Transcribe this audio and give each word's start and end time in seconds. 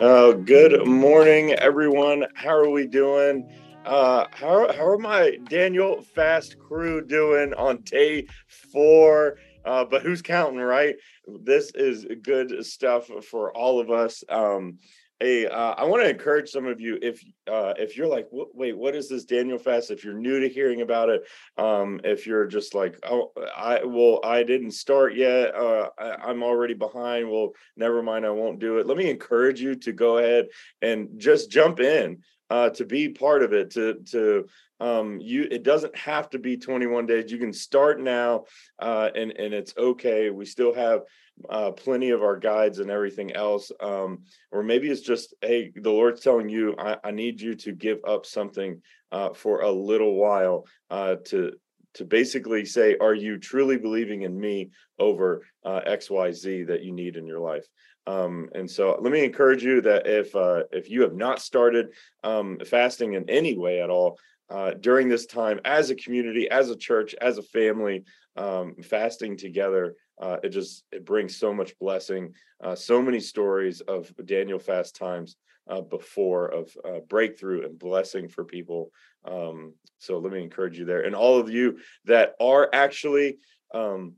Uh, 0.00 0.30
good 0.30 0.86
morning, 0.86 1.54
everyone. 1.54 2.24
How 2.34 2.56
are 2.56 2.70
we 2.70 2.86
doing? 2.86 3.50
Uh, 3.84 4.26
how, 4.30 4.72
how 4.72 4.86
are 4.86 4.96
my 4.96 5.38
Daniel 5.48 6.02
Fast 6.02 6.56
crew 6.56 7.04
doing 7.04 7.52
on 7.54 7.78
day 7.78 8.28
four? 8.46 9.38
Uh, 9.64 9.84
but 9.84 10.02
who's 10.02 10.22
counting, 10.22 10.60
right? 10.60 10.94
This 11.26 11.72
is 11.74 12.06
good 12.22 12.64
stuff 12.64 13.08
for 13.28 13.52
all 13.56 13.80
of 13.80 13.90
us. 13.90 14.22
Um, 14.28 14.78
Hey, 15.20 15.46
uh, 15.48 15.74
I 15.76 15.82
want 15.82 16.04
to 16.04 16.08
encourage 16.08 16.48
some 16.48 16.66
of 16.66 16.80
you 16.80 16.96
if 17.02 17.20
uh, 17.50 17.74
if 17.76 17.96
you're 17.96 18.06
like, 18.06 18.28
wait, 18.30 18.78
what 18.78 18.94
is 18.94 19.08
this 19.08 19.24
Daniel 19.24 19.58
Fast? 19.58 19.90
If 19.90 20.04
you're 20.04 20.14
new 20.14 20.38
to 20.38 20.48
hearing 20.48 20.80
about 20.82 21.08
it, 21.08 21.22
um, 21.56 22.00
if 22.04 22.24
you're 22.24 22.46
just 22.46 22.72
like, 22.72 22.96
oh, 23.02 23.32
I 23.56 23.84
well, 23.84 24.20
I 24.22 24.44
didn't 24.44 24.70
start 24.70 25.16
yet, 25.16 25.56
uh, 25.56 25.88
I, 25.98 26.30
am 26.30 26.44
already 26.44 26.74
behind. 26.74 27.28
Well, 27.28 27.50
never 27.76 28.00
mind, 28.00 28.26
I 28.26 28.30
won't 28.30 28.60
do 28.60 28.78
it. 28.78 28.86
Let 28.86 28.96
me 28.96 29.10
encourage 29.10 29.60
you 29.60 29.74
to 29.74 29.92
go 29.92 30.18
ahead 30.18 30.46
and 30.82 31.08
just 31.18 31.50
jump 31.50 31.80
in 31.80 32.18
uh, 32.50 32.70
to 32.70 32.84
be 32.84 33.08
part 33.08 33.42
of 33.42 33.52
it. 33.52 33.70
To 33.72 33.94
to 34.10 34.46
um, 34.80 35.18
you, 35.20 35.46
it 35.50 35.64
doesn't 35.64 35.96
have 35.96 36.30
to 36.30 36.38
be 36.38 36.56
21 36.56 37.06
days. 37.06 37.32
You 37.32 37.38
can 37.38 37.52
start 37.52 38.00
now, 38.00 38.44
uh, 38.78 39.10
and 39.14 39.32
and 39.32 39.52
it's 39.52 39.74
okay. 39.76 40.30
We 40.30 40.44
still 40.44 40.74
have 40.74 41.02
uh, 41.48 41.72
plenty 41.72 42.10
of 42.10 42.22
our 42.22 42.36
guides 42.36 42.78
and 42.78 42.90
everything 42.90 43.34
else. 43.34 43.70
Um, 43.80 44.24
or 44.50 44.62
maybe 44.62 44.88
it's 44.88 45.00
just, 45.00 45.34
hey, 45.40 45.72
the 45.74 45.90
Lord's 45.90 46.20
telling 46.20 46.48
you, 46.48 46.74
I, 46.78 46.96
I 47.04 47.10
need 47.10 47.40
you 47.40 47.54
to 47.56 47.72
give 47.72 47.98
up 48.06 48.26
something 48.26 48.80
uh, 49.12 49.32
for 49.34 49.62
a 49.62 49.70
little 49.70 50.14
while 50.14 50.66
uh, 50.90 51.16
to 51.26 51.52
to 51.94 52.04
basically 52.04 52.64
say, 52.64 52.96
are 53.00 53.14
you 53.14 53.38
truly 53.38 53.76
believing 53.76 54.22
in 54.22 54.38
me 54.38 54.70
over 54.98 55.42
uh, 55.64 55.80
X, 55.86 56.10
Y, 56.10 56.30
Z 56.30 56.64
that 56.64 56.82
you 56.82 56.92
need 56.92 57.16
in 57.16 57.26
your 57.26 57.40
life? 57.40 57.66
Um, 58.08 58.48
and 58.54 58.70
so, 58.70 58.98
let 59.00 59.12
me 59.12 59.24
encourage 59.24 59.62
you 59.62 59.80
that 59.82 60.06
if 60.06 60.34
uh, 60.34 60.62
if 60.72 60.88
you 60.90 61.02
have 61.02 61.14
not 61.14 61.40
started 61.40 61.88
um, 62.24 62.58
fasting 62.64 63.14
in 63.14 63.28
any 63.28 63.56
way 63.56 63.82
at 63.82 63.90
all, 63.90 64.18
uh, 64.50 64.72
during 64.80 65.08
this 65.08 65.26
time 65.26 65.60
as 65.64 65.90
a 65.90 65.94
community, 65.94 66.48
as 66.50 66.70
a 66.70 66.76
church, 66.76 67.14
as 67.20 67.38
a 67.38 67.42
family, 67.42 68.04
um, 68.36 68.76
fasting 68.82 69.36
together 69.36 69.94
uh, 70.20 70.36
it 70.42 70.50
just 70.50 70.84
it 70.92 71.04
brings 71.04 71.36
so 71.36 71.52
much 71.52 71.78
blessing 71.78 72.32
uh, 72.62 72.74
so 72.74 73.00
many 73.02 73.20
stories 73.20 73.80
of 73.82 74.12
daniel 74.24 74.58
fast 74.58 74.96
times 74.96 75.36
uh, 75.68 75.80
before 75.80 76.48
of 76.48 76.76
uh, 76.84 77.00
breakthrough 77.08 77.64
and 77.64 77.78
blessing 77.78 78.28
for 78.28 78.44
people. 78.44 78.90
Um, 79.24 79.74
so 79.98 80.18
let 80.18 80.32
me 80.32 80.42
encourage 80.42 80.78
you 80.78 80.84
there. 80.84 81.02
And 81.02 81.14
all 81.14 81.38
of 81.38 81.50
you 81.50 81.78
that 82.06 82.34
are 82.40 82.70
actually 82.72 83.38
um, 83.74 84.14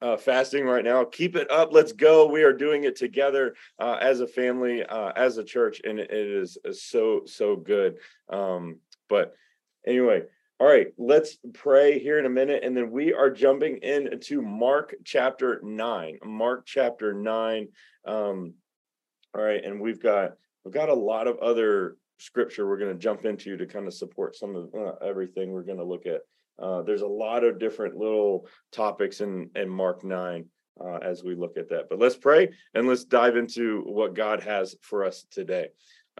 uh, 0.00 0.16
fasting 0.16 0.64
right 0.64 0.84
now. 0.84 1.04
Keep 1.04 1.36
it 1.36 1.50
up. 1.50 1.72
Let's 1.72 1.92
go. 1.92 2.26
We 2.26 2.42
are 2.42 2.52
doing 2.52 2.84
it 2.84 2.96
together 2.96 3.54
uh, 3.78 3.98
as 4.00 4.20
a 4.20 4.26
family, 4.26 4.84
uh, 4.84 5.12
as 5.16 5.38
a 5.38 5.44
church, 5.44 5.80
and 5.84 5.98
it 5.98 6.10
is 6.10 6.58
so 6.72 7.22
so 7.26 7.56
good. 7.56 7.98
Um, 8.28 8.78
but 9.08 9.34
anyway, 9.86 10.22
all 10.60 10.66
right, 10.66 10.88
let's 10.98 11.38
pray 11.54 11.98
here 11.98 12.18
in 12.18 12.26
a 12.26 12.30
minute, 12.30 12.64
and 12.64 12.76
then 12.76 12.90
we 12.90 13.12
are 13.12 13.30
jumping 13.30 13.78
into 13.78 14.42
Mark 14.42 14.94
chapter 15.04 15.60
nine. 15.62 16.18
Mark 16.24 16.66
chapter 16.66 17.12
nine. 17.12 17.68
Um, 18.04 18.54
all 19.34 19.42
right, 19.42 19.64
and 19.64 19.80
we've 19.80 20.02
got 20.02 20.32
we've 20.64 20.74
got 20.74 20.88
a 20.88 20.94
lot 20.94 21.26
of 21.26 21.38
other 21.38 21.96
scripture 22.18 22.68
we're 22.68 22.78
going 22.78 22.92
to 22.92 22.98
jump 22.98 23.24
into 23.24 23.56
to 23.56 23.66
kind 23.66 23.86
of 23.86 23.94
support 23.94 24.34
some 24.34 24.56
of 24.56 24.74
uh, 24.74 24.94
everything 25.04 25.52
we're 25.52 25.62
going 25.62 25.78
to 25.78 25.84
look 25.84 26.06
at. 26.06 26.22
Uh, 26.60 26.82
there's 26.82 27.02
a 27.02 27.06
lot 27.06 27.44
of 27.44 27.58
different 27.58 27.96
little 27.96 28.46
topics 28.72 29.20
in 29.20 29.50
in 29.54 29.68
Mark 29.68 30.04
nine 30.04 30.46
uh, 30.80 30.98
as 30.98 31.22
we 31.22 31.34
look 31.34 31.56
at 31.56 31.68
that. 31.70 31.88
But 31.88 31.98
let's 31.98 32.16
pray 32.16 32.48
and 32.74 32.86
let's 32.86 33.04
dive 33.04 33.36
into 33.36 33.82
what 33.86 34.14
God 34.14 34.42
has 34.42 34.74
for 34.82 35.04
us 35.04 35.24
today. 35.30 35.68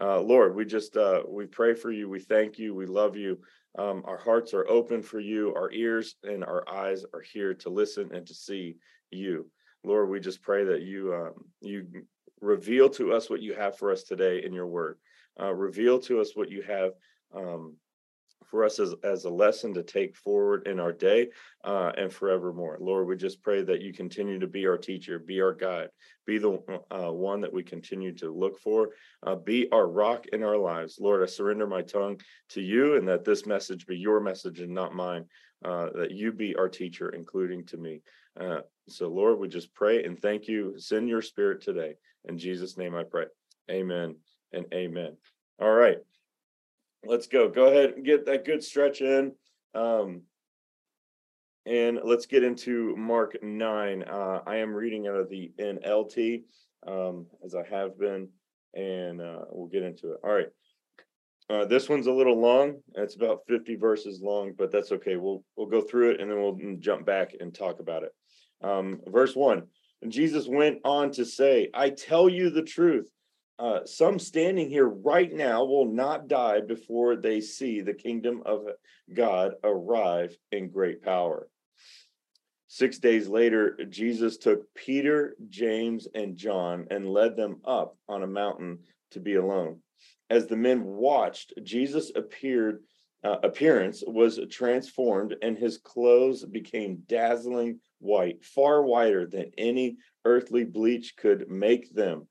Uh, 0.01 0.21
Lord, 0.21 0.55
we 0.55 0.65
just 0.65 0.95
uh, 0.95 1.23
we 1.27 1.45
pray 1.45 1.73
for 1.73 1.91
you. 1.91 2.09
We 2.09 2.19
thank 2.19 2.57
you. 2.57 2.73
We 2.73 2.85
love 2.85 3.17
you. 3.17 3.39
Um, 3.77 4.01
our 4.05 4.17
hearts 4.17 4.53
are 4.53 4.67
open 4.69 5.01
for 5.01 5.19
you. 5.19 5.53
Our 5.55 5.71
ears 5.71 6.15
and 6.23 6.43
our 6.43 6.67
eyes 6.69 7.05
are 7.13 7.21
here 7.21 7.53
to 7.55 7.69
listen 7.69 8.09
and 8.13 8.25
to 8.25 8.33
see 8.33 8.77
you. 9.11 9.49
Lord, 9.83 10.09
we 10.09 10.19
just 10.19 10.41
pray 10.41 10.63
that 10.65 10.81
you 10.81 11.13
um, 11.13 11.33
you 11.61 11.85
reveal 12.41 12.89
to 12.89 13.13
us 13.13 13.29
what 13.29 13.41
you 13.41 13.53
have 13.53 13.77
for 13.77 13.91
us 13.91 14.03
today 14.03 14.43
in 14.45 14.53
your 14.53 14.67
word. 14.67 14.97
Uh, 15.39 15.53
reveal 15.53 15.99
to 15.99 16.19
us 16.19 16.35
what 16.35 16.49
you 16.49 16.61
have 16.61 16.91
um, 17.35 17.75
for 18.49 18.63
us 18.63 18.79
as, 18.79 18.93
as 19.03 19.25
a 19.25 19.29
lesson 19.29 19.73
to 19.73 19.83
take 19.83 20.15
forward 20.15 20.67
in 20.67 20.79
our 20.79 20.91
day 20.91 21.29
uh, 21.63 21.91
and 21.97 22.11
forevermore. 22.11 22.77
Lord, 22.79 23.07
we 23.07 23.15
just 23.15 23.41
pray 23.41 23.61
that 23.63 23.81
you 23.81 23.93
continue 23.93 24.39
to 24.39 24.47
be 24.47 24.65
our 24.65 24.77
teacher, 24.77 25.19
be 25.19 25.41
our 25.41 25.53
guide, 25.53 25.89
be 26.25 26.37
the 26.37 26.59
uh, 26.91 27.11
one 27.11 27.41
that 27.41 27.53
we 27.53 27.63
continue 27.63 28.13
to 28.15 28.31
look 28.31 28.59
for, 28.59 28.89
uh, 29.25 29.35
be 29.35 29.69
our 29.71 29.87
rock 29.87 30.25
in 30.33 30.43
our 30.43 30.57
lives. 30.57 30.97
Lord, 30.99 31.21
I 31.23 31.27
surrender 31.27 31.67
my 31.67 31.81
tongue 31.81 32.19
to 32.49 32.61
you 32.61 32.95
and 32.95 33.07
that 33.07 33.23
this 33.23 33.45
message 33.45 33.85
be 33.85 33.97
your 33.97 34.19
message 34.19 34.59
and 34.59 34.73
not 34.73 34.95
mine, 34.95 35.25
uh, 35.63 35.89
that 35.95 36.11
you 36.11 36.31
be 36.31 36.55
our 36.55 36.69
teacher, 36.69 37.09
including 37.09 37.65
to 37.67 37.77
me. 37.77 38.01
Uh, 38.39 38.61
so, 38.87 39.07
Lord, 39.07 39.39
we 39.39 39.47
just 39.47 39.73
pray 39.73 40.03
and 40.03 40.19
thank 40.19 40.47
you. 40.47 40.75
Send 40.77 41.09
your 41.09 41.21
spirit 41.21 41.61
today. 41.61 41.95
In 42.27 42.37
Jesus' 42.37 42.77
name 42.77 42.95
I 42.95 43.03
pray. 43.03 43.25
Amen 43.69 44.15
and 44.51 44.65
amen. 44.73 45.15
All 45.61 45.71
right 45.71 45.97
let's 47.09 47.25
go. 47.25 47.49
Go 47.49 47.65
ahead 47.65 47.93
and 47.95 48.05
get 48.05 48.27
that 48.27 48.45
good 48.45 48.63
stretch 48.63 49.01
in. 49.01 49.33
Um, 49.73 50.21
and 51.65 51.99
let's 52.03 52.27
get 52.27 52.43
into 52.43 52.95
Mark 52.95 53.35
9. 53.41 54.03
Uh, 54.03 54.41
I 54.45 54.57
am 54.57 54.73
reading 54.73 55.07
out 55.07 55.15
of 55.15 55.29
the 55.29 55.51
NLT 55.59 56.43
um, 56.87 57.25
as 57.43 57.55
I 57.55 57.63
have 57.67 57.99
been, 57.99 58.29
and 58.75 59.21
uh, 59.21 59.39
we'll 59.49 59.67
get 59.67 59.83
into 59.83 60.13
it. 60.13 60.19
All 60.23 60.31
right. 60.31 60.49
Uh, 61.49 61.65
this 61.65 61.89
one's 61.89 62.05
a 62.05 62.11
little 62.11 62.39
long. 62.39 62.75
It's 62.93 63.15
about 63.15 63.39
50 63.47 63.75
verses 63.75 64.21
long, 64.21 64.53
but 64.55 64.71
that's 64.71 64.91
okay. 64.91 65.15
We'll 65.15 65.43
we'll 65.57 65.65
go 65.65 65.81
through 65.81 66.11
it 66.11 66.21
and 66.21 66.29
then 66.29 66.39
we'll 66.39 66.59
jump 66.77 67.07
back 67.07 67.31
and 67.39 67.53
talk 67.53 67.79
about 67.79 68.03
it. 68.03 68.11
Um, 68.61 68.99
verse 69.07 69.35
one. 69.35 69.63
And 70.03 70.11
Jesus 70.11 70.47
went 70.47 70.77
on 70.85 71.09
to 71.13 71.25
say, 71.25 71.69
I 71.73 71.89
tell 71.89 72.29
you 72.29 72.51
the 72.51 72.61
truth. 72.61 73.09
Uh, 73.59 73.85
some 73.85 74.17
standing 74.17 74.69
here 74.69 74.87
right 74.87 75.33
now 75.33 75.65
will 75.65 75.85
not 75.85 76.29
die 76.29 76.61
before 76.61 77.17
they 77.17 77.41
see 77.41 77.81
the 77.81 77.93
kingdom 77.93 78.41
of 78.45 78.65
God 79.13 79.55
arrive 79.65 80.33
in 80.53 80.69
great 80.69 81.03
power. 81.03 81.49
Six 82.67 82.99
days 82.99 83.27
later, 83.27 83.77
Jesus 83.89 84.37
took 84.37 84.73
Peter, 84.75 85.35
James, 85.49 86.07
and 86.15 86.37
John 86.37 86.87
and 86.89 87.09
led 87.09 87.35
them 87.35 87.57
up 87.65 87.97
on 88.07 88.23
a 88.23 88.27
mountain 88.27 88.79
to 89.11 89.19
be 89.19 89.35
alone. 89.35 89.81
As 90.29 90.47
the 90.47 90.55
men 90.55 90.85
watched, 90.85 91.51
Jesus 91.63 92.13
appeared. 92.15 92.83
Uh, 93.21 93.35
appearance 93.43 94.01
was 94.07 94.39
transformed, 94.49 95.35
and 95.41 95.57
his 95.57 95.79
clothes 95.79 96.45
became 96.45 97.03
dazzling 97.07 97.81
white, 97.97 98.45
far 98.45 98.83
whiter 98.83 99.25
than 99.25 99.51
any 99.57 99.97
earthly 100.23 100.63
bleach 100.63 101.17
could 101.17 101.49
make 101.49 101.93
them. 101.93 102.28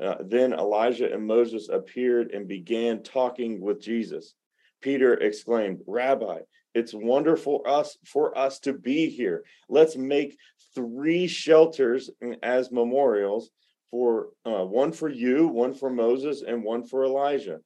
Uh, 0.00 0.16
then 0.24 0.52
Elijah 0.52 1.12
and 1.12 1.26
Moses 1.26 1.68
appeared 1.68 2.32
and 2.32 2.46
began 2.46 3.02
talking 3.02 3.60
with 3.60 3.80
Jesus. 3.80 4.34
Peter 4.82 5.14
exclaimed, 5.14 5.80
Rabbi, 5.86 6.40
it's 6.74 6.92
wonderful 6.92 7.62
us 7.66 7.96
for 8.04 8.36
us 8.36 8.58
to 8.60 8.74
be 8.74 9.08
here. 9.08 9.44
Let's 9.68 9.96
make 9.96 10.36
three 10.74 11.26
shelters 11.26 12.10
as 12.42 12.70
memorials 12.70 13.50
for 13.90 14.28
uh, 14.44 14.64
one 14.64 14.92
for 14.92 15.08
you, 15.08 15.48
one 15.48 15.72
for 15.72 15.88
Moses, 15.88 16.42
and 16.46 16.62
one 16.62 16.84
for 16.84 17.04
Elijah. 17.04 17.60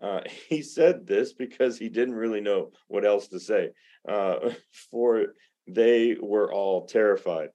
Uh, 0.00 0.20
he 0.48 0.62
said 0.62 1.06
this 1.06 1.32
because 1.32 1.76
he 1.76 1.88
didn't 1.88 2.14
really 2.14 2.40
know 2.40 2.70
what 2.86 3.04
else 3.04 3.28
to 3.28 3.40
say, 3.40 3.70
uh, 4.08 4.50
for 4.90 5.34
they 5.66 6.16
were 6.20 6.52
all 6.52 6.86
terrified. 6.86 7.48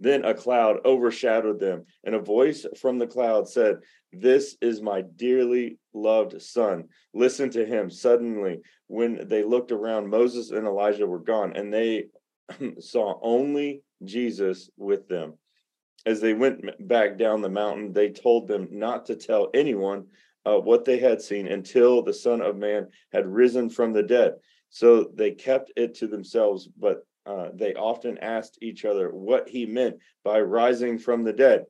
Then 0.00 0.24
a 0.24 0.32
cloud 0.32 0.78
overshadowed 0.86 1.60
them, 1.60 1.84
and 2.04 2.14
a 2.14 2.20
voice 2.20 2.64
from 2.80 2.98
the 2.98 3.06
cloud 3.06 3.46
said, 3.48 3.80
This 4.12 4.56
is 4.62 4.80
my 4.80 5.02
dearly 5.02 5.78
loved 5.92 6.40
son. 6.40 6.88
Listen 7.12 7.50
to 7.50 7.66
him. 7.66 7.90
Suddenly, 7.90 8.60
when 8.86 9.28
they 9.28 9.42
looked 9.42 9.72
around, 9.72 10.08
Moses 10.08 10.50
and 10.50 10.66
Elijah 10.66 11.06
were 11.06 11.18
gone, 11.18 11.52
and 11.54 11.72
they 11.72 12.06
saw 12.80 13.18
only 13.20 13.82
Jesus 14.02 14.70
with 14.78 15.06
them. 15.06 15.34
As 16.06 16.22
they 16.22 16.32
went 16.32 16.88
back 16.88 17.18
down 17.18 17.42
the 17.42 17.50
mountain, 17.50 17.92
they 17.92 18.08
told 18.08 18.48
them 18.48 18.68
not 18.70 19.04
to 19.06 19.16
tell 19.16 19.50
anyone 19.52 20.06
uh, 20.46 20.56
what 20.56 20.86
they 20.86 20.98
had 20.98 21.20
seen 21.20 21.46
until 21.46 22.02
the 22.02 22.14
Son 22.14 22.40
of 22.40 22.56
Man 22.56 22.88
had 23.12 23.26
risen 23.26 23.68
from 23.68 23.92
the 23.92 24.02
dead. 24.02 24.36
So 24.70 25.10
they 25.14 25.32
kept 25.32 25.72
it 25.76 25.94
to 25.96 26.06
themselves, 26.06 26.68
but 26.78 27.04
uh, 27.26 27.48
they 27.54 27.74
often 27.74 28.18
asked 28.18 28.58
each 28.62 28.84
other 28.84 29.10
what 29.10 29.48
he 29.48 29.66
meant 29.66 29.96
by 30.24 30.40
rising 30.40 30.98
from 30.98 31.24
the 31.24 31.32
dead. 31.32 31.66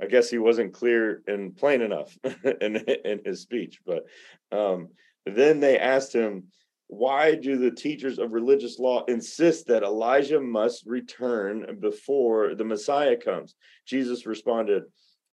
I 0.00 0.06
guess 0.06 0.28
he 0.28 0.38
wasn't 0.38 0.72
clear 0.72 1.22
and 1.26 1.56
plain 1.56 1.80
enough 1.80 2.16
in, 2.60 2.76
in 2.76 3.20
his 3.24 3.40
speech, 3.40 3.80
but 3.86 4.04
um, 4.50 4.88
then 5.26 5.60
they 5.60 5.78
asked 5.78 6.12
him, 6.12 6.44
Why 6.88 7.36
do 7.36 7.56
the 7.56 7.70
teachers 7.70 8.18
of 8.18 8.32
religious 8.32 8.78
law 8.78 9.04
insist 9.04 9.68
that 9.68 9.84
Elijah 9.84 10.40
must 10.40 10.86
return 10.86 11.78
before 11.80 12.54
the 12.54 12.64
Messiah 12.64 13.16
comes? 13.16 13.54
Jesus 13.86 14.26
responded, 14.26 14.84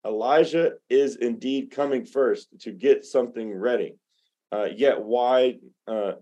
Elijah 0.05 0.73
is 0.89 1.17
indeed 1.17 1.71
coming 1.71 2.05
first 2.05 2.47
to 2.61 2.71
get 2.71 3.05
something 3.05 3.53
ready. 3.53 3.95
Uh, 4.51 4.67
yet, 4.75 5.01
why 5.01 5.55
uh, 5.87 6.13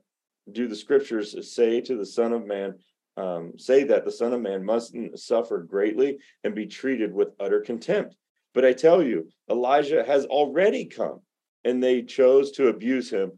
do 0.52 0.68
the 0.68 0.76
scriptures 0.76 1.54
say 1.54 1.82
to 1.82 1.96
the 1.96 2.06
Son 2.06 2.34
of 2.34 2.46
Man, 2.46 2.76
um, 3.18 3.54
say 3.58 3.84
that 3.86 4.06
the 4.06 4.12
Son 4.12 4.34
of 4.34 4.42
Man 4.42 4.64
must 4.64 4.96
suffer 5.16 5.60
greatly 5.60 6.20
and 6.44 6.54
be 6.54 6.68
treated 6.68 7.14
with 7.14 7.34
utter 7.40 7.62
contempt? 7.62 8.16
But 8.54 8.66
I 8.66 8.74
tell 8.74 9.04
you, 9.04 9.30
Elijah 9.50 10.04
has 10.04 10.26
already 10.26 10.86
come, 10.86 11.22
and 11.64 11.84
they 11.84 12.02
chose 12.02 12.52
to 12.54 12.70
abuse 12.70 13.10
him, 13.10 13.34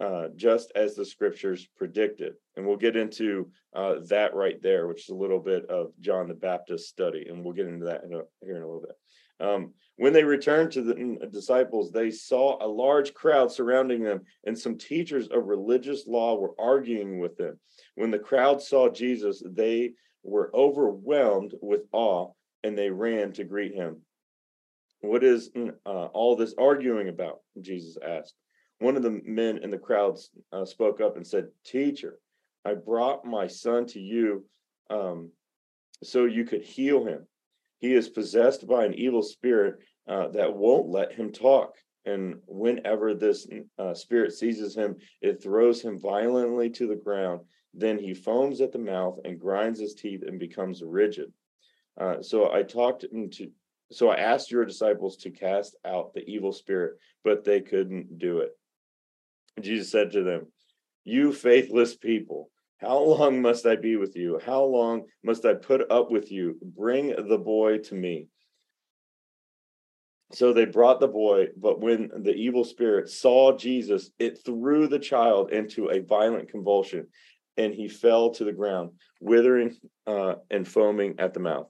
uh, 0.00 0.28
just 0.36 0.72
as 0.74 0.94
the 0.94 1.04
scriptures 1.04 1.66
predicted. 1.76 2.34
And 2.56 2.66
we'll 2.66 2.76
get 2.76 2.96
into 2.96 3.50
uh, 3.74 3.96
that 4.08 4.34
right 4.34 4.60
there, 4.62 4.86
which 4.86 5.04
is 5.04 5.08
a 5.08 5.14
little 5.14 5.40
bit 5.40 5.66
of 5.66 5.92
John 6.00 6.28
the 6.28 6.34
Baptist 6.34 6.88
study, 6.88 7.26
and 7.28 7.44
we'll 7.44 7.54
get 7.54 7.66
into 7.66 7.86
that 7.86 8.04
in 8.04 8.14
a, 8.14 8.22
here 8.44 8.56
in 8.56 8.62
a 8.62 8.66
little 8.66 8.82
bit. 8.82 9.46
Um, 9.46 9.72
when 9.96 10.12
they 10.12 10.24
returned 10.24 10.72
to 10.72 10.82
the 10.82 10.94
mm, 10.94 11.32
disciples, 11.32 11.90
they 11.90 12.10
saw 12.10 12.64
a 12.64 12.66
large 12.66 13.14
crowd 13.14 13.52
surrounding 13.52 14.02
them, 14.02 14.22
and 14.44 14.58
some 14.58 14.76
teachers 14.76 15.28
of 15.28 15.46
religious 15.46 16.06
law 16.06 16.36
were 16.36 16.54
arguing 16.58 17.20
with 17.20 17.36
them. 17.36 17.58
When 17.94 18.10
the 18.10 18.18
crowd 18.18 18.60
saw 18.60 18.88
Jesus, 18.88 19.42
they 19.46 19.92
were 20.22 20.50
overwhelmed 20.54 21.54
with 21.60 21.82
awe 21.92 22.32
and 22.62 22.76
they 22.76 22.90
ran 22.90 23.32
to 23.34 23.44
greet 23.44 23.74
him. 23.74 24.00
What 25.00 25.22
is 25.22 25.50
mm, 25.50 25.74
uh, 25.84 26.06
all 26.06 26.34
this 26.34 26.54
arguing 26.58 27.08
about? 27.08 27.40
Jesus 27.60 27.96
asked. 28.04 28.34
One 28.78 28.96
of 28.96 29.02
the 29.02 29.20
men 29.24 29.58
in 29.58 29.70
the 29.70 29.78
crowd 29.78 30.18
uh, 30.52 30.64
spoke 30.64 31.00
up 31.00 31.16
and 31.16 31.26
said, 31.26 31.48
Teacher, 31.64 32.18
I 32.64 32.74
brought 32.74 33.24
my 33.24 33.46
son 33.46 33.86
to 33.88 34.00
you 34.00 34.44
um, 34.90 35.30
so 36.02 36.24
you 36.24 36.44
could 36.44 36.62
heal 36.62 37.04
him. 37.04 37.26
He 37.84 37.92
is 37.92 38.08
possessed 38.08 38.66
by 38.66 38.86
an 38.86 38.94
evil 38.94 39.22
spirit 39.22 39.78
uh, 40.08 40.28
that 40.28 40.56
won't 40.56 40.88
let 40.88 41.12
him 41.12 41.30
talk. 41.30 41.74
And 42.06 42.36
whenever 42.46 43.12
this 43.12 43.46
uh, 43.78 43.92
spirit 43.92 44.32
seizes 44.32 44.74
him, 44.74 44.96
it 45.20 45.42
throws 45.42 45.82
him 45.82 46.00
violently 46.00 46.70
to 46.70 46.86
the 46.86 46.96
ground. 46.96 47.42
Then 47.74 47.98
he 47.98 48.14
foams 48.14 48.62
at 48.62 48.72
the 48.72 48.78
mouth 48.78 49.18
and 49.26 49.38
grinds 49.38 49.78
his 49.78 49.92
teeth 49.92 50.22
and 50.26 50.38
becomes 50.38 50.82
rigid. 50.82 51.30
Uh, 52.00 52.22
so 52.22 52.50
I 52.50 52.62
talked 52.62 53.02
to, 53.02 53.50
so 53.92 54.08
I 54.08 54.16
asked 54.16 54.50
your 54.50 54.64
disciples 54.64 55.18
to 55.18 55.30
cast 55.30 55.76
out 55.84 56.14
the 56.14 56.24
evil 56.26 56.52
spirit, 56.52 56.94
but 57.22 57.44
they 57.44 57.60
couldn't 57.60 58.18
do 58.18 58.38
it. 58.38 58.52
Jesus 59.60 59.90
said 59.90 60.10
to 60.12 60.22
them, 60.22 60.46
You 61.04 61.34
faithless 61.34 61.94
people, 61.94 62.50
how 62.84 62.98
long 62.98 63.40
must 63.40 63.66
I 63.66 63.76
be 63.76 63.96
with 63.96 64.16
you? 64.16 64.40
How 64.44 64.62
long 64.62 65.04
must 65.22 65.44
I 65.44 65.54
put 65.54 65.90
up 65.90 66.10
with 66.10 66.30
you? 66.30 66.58
Bring 66.62 67.14
the 67.28 67.38
boy 67.38 67.78
to 67.78 67.94
me. 67.94 68.28
So 70.32 70.52
they 70.52 70.64
brought 70.64 71.00
the 71.00 71.08
boy, 71.08 71.48
but 71.56 71.80
when 71.80 72.10
the 72.22 72.34
evil 72.34 72.64
spirit 72.64 73.08
saw 73.08 73.56
Jesus, 73.56 74.10
it 74.18 74.44
threw 74.44 74.88
the 74.88 74.98
child 74.98 75.52
into 75.52 75.90
a 75.90 76.00
violent 76.00 76.48
convulsion, 76.48 77.06
and 77.56 77.72
he 77.72 77.88
fell 77.88 78.30
to 78.30 78.44
the 78.44 78.52
ground, 78.52 78.90
withering 79.20 79.76
uh, 80.06 80.34
and 80.50 80.66
foaming 80.66 81.14
at 81.18 81.34
the 81.34 81.40
mouth. 81.40 81.68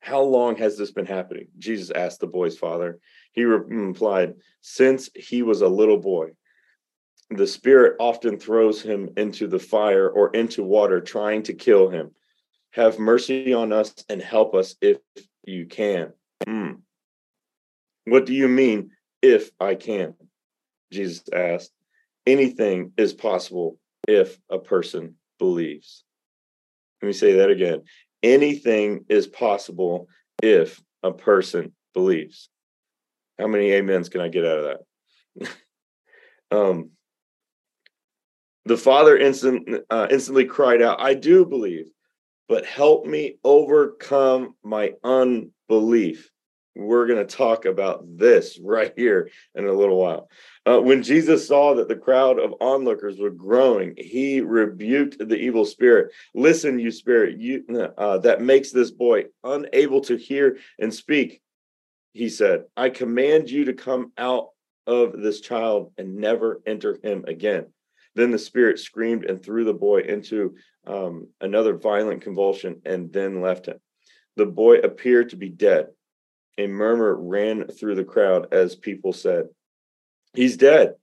How 0.00 0.22
long 0.22 0.56
has 0.56 0.76
this 0.76 0.90
been 0.90 1.06
happening? 1.06 1.48
Jesus 1.58 1.90
asked 1.90 2.20
the 2.20 2.26
boy's 2.26 2.58
father. 2.58 2.98
He 3.32 3.44
replied, 3.44 4.34
Since 4.60 5.10
he 5.14 5.42
was 5.42 5.62
a 5.62 5.68
little 5.68 5.98
boy 5.98 6.30
the 7.30 7.46
spirit 7.46 7.96
often 7.98 8.38
throws 8.38 8.82
him 8.82 9.10
into 9.16 9.48
the 9.48 9.58
fire 9.58 10.08
or 10.08 10.30
into 10.30 10.62
water 10.62 11.00
trying 11.00 11.42
to 11.44 11.54
kill 11.54 11.88
him. 11.88 12.10
Have 12.72 12.98
mercy 12.98 13.52
on 13.52 13.72
us 13.72 13.94
and 14.08 14.22
help 14.22 14.54
us 14.54 14.76
if 14.80 14.98
you 15.44 15.66
can. 15.66 16.12
Mm. 16.46 16.80
what 18.04 18.26
do 18.26 18.34
you 18.34 18.46
mean 18.46 18.90
if 19.22 19.50
i 19.58 19.74
can? 19.74 20.14
Jesus 20.92 21.22
asked. 21.32 21.72
Anything 22.26 22.92
is 22.96 23.12
possible 23.12 23.78
if 24.06 24.38
a 24.50 24.58
person 24.58 25.14
believes. 25.38 26.04
Let 27.00 27.06
me 27.06 27.12
say 27.12 27.34
that 27.34 27.50
again. 27.50 27.82
Anything 28.22 29.04
is 29.08 29.26
possible 29.26 30.08
if 30.42 30.80
a 31.02 31.12
person 31.12 31.72
believes. 31.94 32.48
How 33.38 33.46
many 33.46 33.76
amens 33.76 34.08
can 34.08 34.20
i 34.20 34.28
get 34.28 34.44
out 34.44 34.58
of 34.58 34.64
that? 34.64 35.50
Um 36.52 36.90
the 38.66 38.76
father 38.76 39.16
instant, 39.16 39.68
uh, 39.90 40.08
instantly 40.10 40.44
cried 40.44 40.82
out, 40.82 41.00
I 41.00 41.14
do 41.14 41.46
believe, 41.46 41.86
but 42.48 42.66
help 42.66 43.06
me 43.06 43.38
overcome 43.44 44.56
my 44.64 44.94
unbelief. 45.04 46.30
We're 46.74 47.06
going 47.06 47.24
to 47.24 47.36
talk 47.36 47.64
about 47.64 48.04
this 48.18 48.58
right 48.62 48.92
here 48.96 49.30
in 49.54 49.66
a 49.66 49.72
little 49.72 49.96
while. 49.96 50.28
Uh, 50.66 50.80
when 50.80 51.04
Jesus 51.04 51.46
saw 51.46 51.74
that 51.74 51.86
the 51.86 51.94
crowd 51.94 52.40
of 52.40 52.54
onlookers 52.60 53.20
were 53.20 53.30
growing, 53.30 53.94
he 53.96 54.40
rebuked 54.40 55.16
the 55.26 55.36
evil 55.36 55.64
spirit. 55.64 56.12
Listen, 56.34 56.80
you 56.80 56.90
spirit, 56.90 57.38
you 57.38 57.64
uh, 57.96 58.18
that 58.18 58.42
makes 58.42 58.72
this 58.72 58.90
boy 58.90 59.26
unable 59.44 60.00
to 60.02 60.16
hear 60.16 60.58
and 60.80 60.92
speak. 60.92 61.40
He 62.14 62.28
said, 62.28 62.64
"I 62.76 62.90
command 62.90 63.48
you 63.48 63.66
to 63.66 63.74
come 63.74 64.12
out 64.18 64.48
of 64.86 65.20
this 65.20 65.40
child 65.40 65.92
and 65.98 66.16
never 66.16 66.62
enter 66.66 66.98
him 67.02 67.24
again." 67.28 67.66
Then 68.16 68.30
the 68.30 68.38
spirit 68.38 68.78
screamed 68.78 69.26
and 69.26 69.40
threw 69.40 69.64
the 69.64 69.74
boy 69.74 70.00
into 70.00 70.56
um, 70.86 71.28
another 71.42 71.76
violent 71.76 72.22
convulsion 72.22 72.80
and 72.86 73.12
then 73.12 73.42
left 73.42 73.66
him. 73.66 73.78
The 74.36 74.46
boy 74.46 74.78
appeared 74.78 75.28
to 75.30 75.36
be 75.36 75.50
dead. 75.50 75.88
A 76.56 76.66
murmur 76.66 77.14
ran 77.14 77.68
through 77.68 77.94
the 77.94 78.04
crowd 78.04 78.52
as 78.52 78.74
people 78.74 79.12
said, 79.12 79.48
He's 80.32 80.56
dead. 80.56 80.94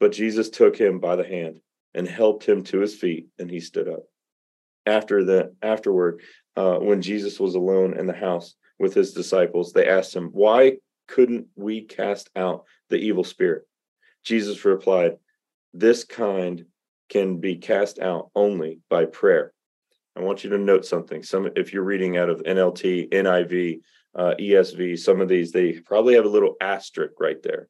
But 0.00 0.12
Jesus 0.12 0.48
took 0.48 0.76
him 0.76 0.98
by 0.98 1.16
the 1.16 1.26
hand 1.26 1.60
and 1.92 2.08
helped 2.08 2.44
him 2.44 2.62
to 2.64 2.78
his 2.80 2.94
feet, 2.94 3.28
and 3.38 3.50
he 3.50 3.60
stood 3.60 3.88
up. 3.88 4.04
After 4.86 5.24
the 5.24 5.54
afterward, 5.62 6.22
uh, 6.56 6.78
when 6.78 7.02
Jesus 7.02 7.38
was 7.38 7.54
alone 7.54 7.98
in 7.98 8.06
the 8.06 8.14
house 8.14 8.54
with 8.78 8.94
his 8.94 9.12
disciples, 9.12 9.72
they 9.72 9.86
asked 9.86 10.14
him, 10.14 10.30
Why 10.32 10.78
couldn't 11.06 11.48
we 11.54 11.82
cast 11.82 12.30
out 12.34 12.64
the 12.88 12.96
evil 12.96 13.24
spirit? 13.24 13.64
Jesus 14.24 14.64
replied, 14.64 15.18
this 15.78 16.04
kind 16.04 16.64
can 17.08 17.38
be 17.38 17.56
cast 17.56 17.98
out 17.98 18.30
only 18.34 18.80
by 18.90 19.04
prayer. 19.04 19.52
I 20.16 20.20
want 20.20 20.42
you 20.42 20.50
to 20.50 20.58
note 20.58 20.84
something. 20.84 21.22
Some, 21.22 21.48
if 21.56 21.72
you're 21.72 21.84
reading 21.84 22.16
out 22.16 22.28
of 22.28 22.42
NLT, 22.42 23.12
NIV, 23.12 23.80
uh, 24.14 24.34
ESV, 24.38 24.98
some 24.98 25.20
of 25.20 25.28
these 25.28 25.52
they 25.52 25.72
probably 25.74 26.14
have 26.14 26.24
a 26.24 26.30
little 26.30 26.56
asterisk 26.60 27.14
right 27.20 27.40
there, 27.42 27.68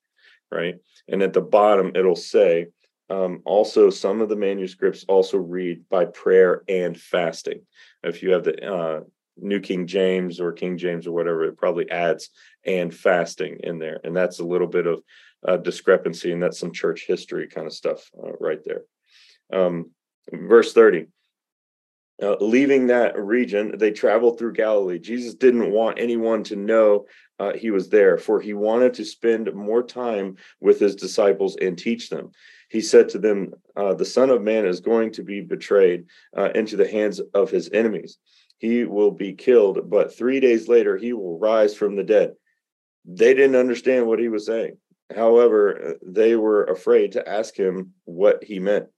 right? 0.51 0.77
And 1.09 1.23
at 1.23 1.35
the 1.35 1.43
bottom 1.43 1.93
it'll 1.95 2.17
say, 2.17 2.69
um, 3.11 3.43
also 3.45 3.91
some 3.91 4.21
of 4.21 4.29
the 4.29 4.37
manuscripts 4.37 5.05
also 5.09 5.39
read 5.39 5.89
by 5.89 6.07
prayer 6.07 6.63
and 6.69 6.99
fasting. 6.99 7.61
If 8.03 8.23
you 8.23 8.33
have 8.33 8.45
the 8.45 8.67
uh, 8.67 9.01
New 9.37 9.61
King 9.61 9.87
James 9.87 10.41
or 10.41 10.53
King 10.53 10.79
James 10.79 11.07
or 11.07 11.13
whatever, 11.13 11.45
it 11.45 11.57
probably 11.57 11.91
adds 11.91 12.31
and 12.65 12.95
fasting 12.95 13.59
in 13.63 13.79
there, 13.79 14.01
and 14.05 14.17
that's 14.17 14.41
a 14.41 14.45
little 14.45 14.67
bit 14.67 14.87
of 14.87 15.03
uh, 15.47 15.57
discrepancy, 15.57 16.33
and 16.33 16.43
that's 16.43 16.59
some 16.59 16.73
church 16.73 17.05
history 17.07 17.49
kind 17.49 17.67
of 17.67 17.73
stuff 17.73 18.11
uh, 18.23 18.33
right 18.41 18.61
there. 18.65 18.83
Um, 19.53 19.91
verse 20.33 20.73
30. 20.73 21.07
Uh, 22.21 22.35
leaving 22.41 22.89
that 22.89 23.17
region, 23.17 23.79
they 23.79 23.93
traveled 23.93 24.39
through 24.39 24.53
Galilee. 24.53 24.99
Jesus 24.99 25.35
didn't 25.35 25.71
want 25.71 26.01
anyone 26.01 26.43
to 26.45 26.57
know 26.57 27.07
uh, 27.39 27.53
he 27.53 27.71
was 27.71 27.89
there, 27.89 28.19
for 28.19 28.41
he 28.41 28.55
wanted 28.55 28.93
to 28.95 29.05
spend 29.05 29.55
more 29.55 29.85
time 29.85 30.37
with 30.61 30.81
his 30.81 30.97
disciples 30.97 31.57
and 31.61 31.79
teach 31.79 32.11
them. 32.11 32.33
He 32.71 32.81
said 32.81 33.09
to 33.11 33.19
them, 33.19 33.53
uh, 33.77 33.95
The 33.95 34.05
Son 34.05 34.31
of 34.31 34.43
Man 34.43 34.67
is 34.67 34.81
going 34.81 35.13
to 35.13 35.23
be 35.23 35.41
betrayed 35.43 36.07
uh, 36.37 36.51
into 36.57 36.77
the 36.77 36.89
hands 36.89 37.21
of 37.35 37.51
his 37.53 37.71
enemies. 37.73 38.19
He 38.59 38.85
will 38.85 39.13
be 39.13 39.35
killed, 39.35 39.89
but 39.89 40.17
three 40.17 40.41
days 40.41 40.67
later, 40.67 40.97
he 40.97 41.13
will 41.13 41.39
rise 41.39 41.75
from 41.77 41.95
the 41.95 42.03
dead. 42.03 42.35
They 43.05 43.33
didn't 43.33 43.55
understand 43.55 44.09
what 44.09 44.19
he 44.19 44.29
was 44.29 44.45
saying. 44.45 44.77
However, 45.15 45.97
they 46.03 46.37
were 46.37 46.65
afraid 46.65 47.13
to 47.13 47.29
ask 47.29 47.57
him 47.57 47.95
what 48.05 48.45
he 48.45 48.59
meant. 48.59 48.89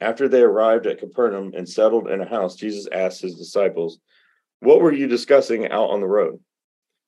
After 0.00 0.28
they 0.28 0.42
arrived 0.42 0.86
at 0.86 0.98
Capernaum 0.98 1.52
and 1.54 1.68
settled 1.68 2.08
in 2.08 2.20
a 2.20 2.28
house, 2.28 2.56
Jesus 2.56 2.88
asked 2.92 3.20
his 3.20 3.36
disciples, 3.36 3.98
What 4.60 4.80
were 4.80 4.92
you 4.92 5.06
discussing 5.06 5.70
out 5.70 5.90
on 5.90 6.00
the 6.00 6.06
road? 6.06 6.40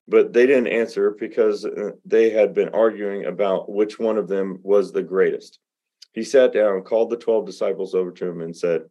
But 0.07 0.33
they 0.33 0.47
didn't 0.47 0.69
answer 0.69 1.11
because 1.11 1.65
uh, 1.67 1.91
they 2.07 2.31
had 2.31 2.55
been 2.55 2.71
arguing 2.71 3.27
about 3.27 3.71
which 3.71 3.99
one 3.99 4.17
of 4.17 4.29
them 4.29 4.59
was 4.63 4.91
the 4.91 5.03
greatest. 5.03 5.59
He 6.15 6.25
sat 6.25 6.53
down, 6.53 6.83
called 6.83 7.11
the 7.11 7.17
12 7.17 7.45
disciples 7.45 7.95
over 7.95 8.11
to 8.13 8.27
him, 8.27 8.41
and 8.41 8.57
said, 8.57 8.85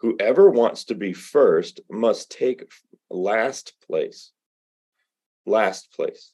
Whoever 0.00 0.50
wants 0.50 0.84
to 0.86 0.94
be 0.94 1.12
first 1.12 1.80
must 1.90 2.30
take 2.30 2.70
last 3.10 3.74
place, 3.86 4.32
last 5.46 5.92
place, 5.92 6.32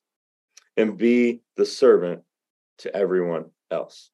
and 0.77 0.97
be 0.97 1.41
the 1.57 1.67
servant 1.67 2.23
to 2.79 2.95
everyone 2.95 3.47
else. 3.71 4.11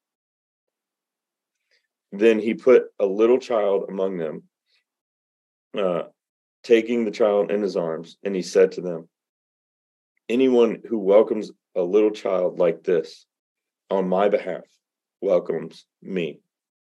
Then 2.11 2.39
he 2.39 2.53
put 2.53 2.85
a 2.99 3.05
little 3.05 3.39
child 3.39 3.85
among 3.89 4.17
them, 4.17 4.43
uh, 5.77 6.03
taking 6.63 7.05
the 7.05 7.11
child 7.11 7.51
in 7.51 7.61
his 7.61 7.77
arms, 7.77 8.17
and 8.23 8.35
he 8.35 8.41
said 8.41 8.73
to 8.73 8.81
them, 8.81 9.07
Anyone 10.29 10.81
who 10.87 10.99
welcomes 10.99 11.51
a 11.75 11.81
little 11.81 12.11
child 12.11 12.59
like 12.59 12.83
this 12.83 13.25
on 13.89 14.07
my 14.07 14.29
behalf 14.29 14.63
welcomes 15.21 15.85
me. 16.01 16.39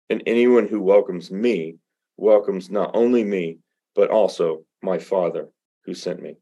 And 0.09 0.23
anyone 0.25 0.67
who 0.67 0.81
welcomes 0.81 1.31
me 1.31 1.77
welcomes 2.17 2.69
not 2.69 2.91
only 2.93 3.23
me, 3.23 3.59
but 3.95 4.09
also 4.09 4.63
my 4.81 4.99
Father 4.99 5.49
who 5.85 5.93
sent 5.93 6.21
me. 6.21 6.37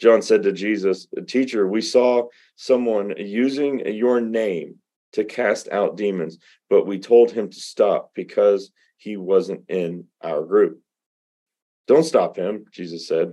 John 0.00 0.22
said 0.22 0.42
to 0.42 0.52
Jesus, 0.52 1.06
Teacher, 1.26 1.66
we 1.66 1.80
saw 1.80 2.28
someone 2.56 3.14
using 3.16 3.86
your 3.86 4.20
name 4.20 4.76
to 5.12 5.24
cast 5.24 5.68
out 5.68 5.96
demons, 5.96 6.38
but 6.68 6.86
we 6.86 6.98
told 6.98 7.30
him 7.30 7.50
to 7.50 7.60
stop 7.60 8.10
because 8.14 8.72
he 8.96 9.16
wasn't 9.16 9.62
in 9.68 10.06
our 10.22 10.42
group. 10.42 10.80
Don't 11.86 12.04
stop 12.04 12.36
him, 12.36 12.64
Jesus 12.72 13.06
said. 13.08 13.32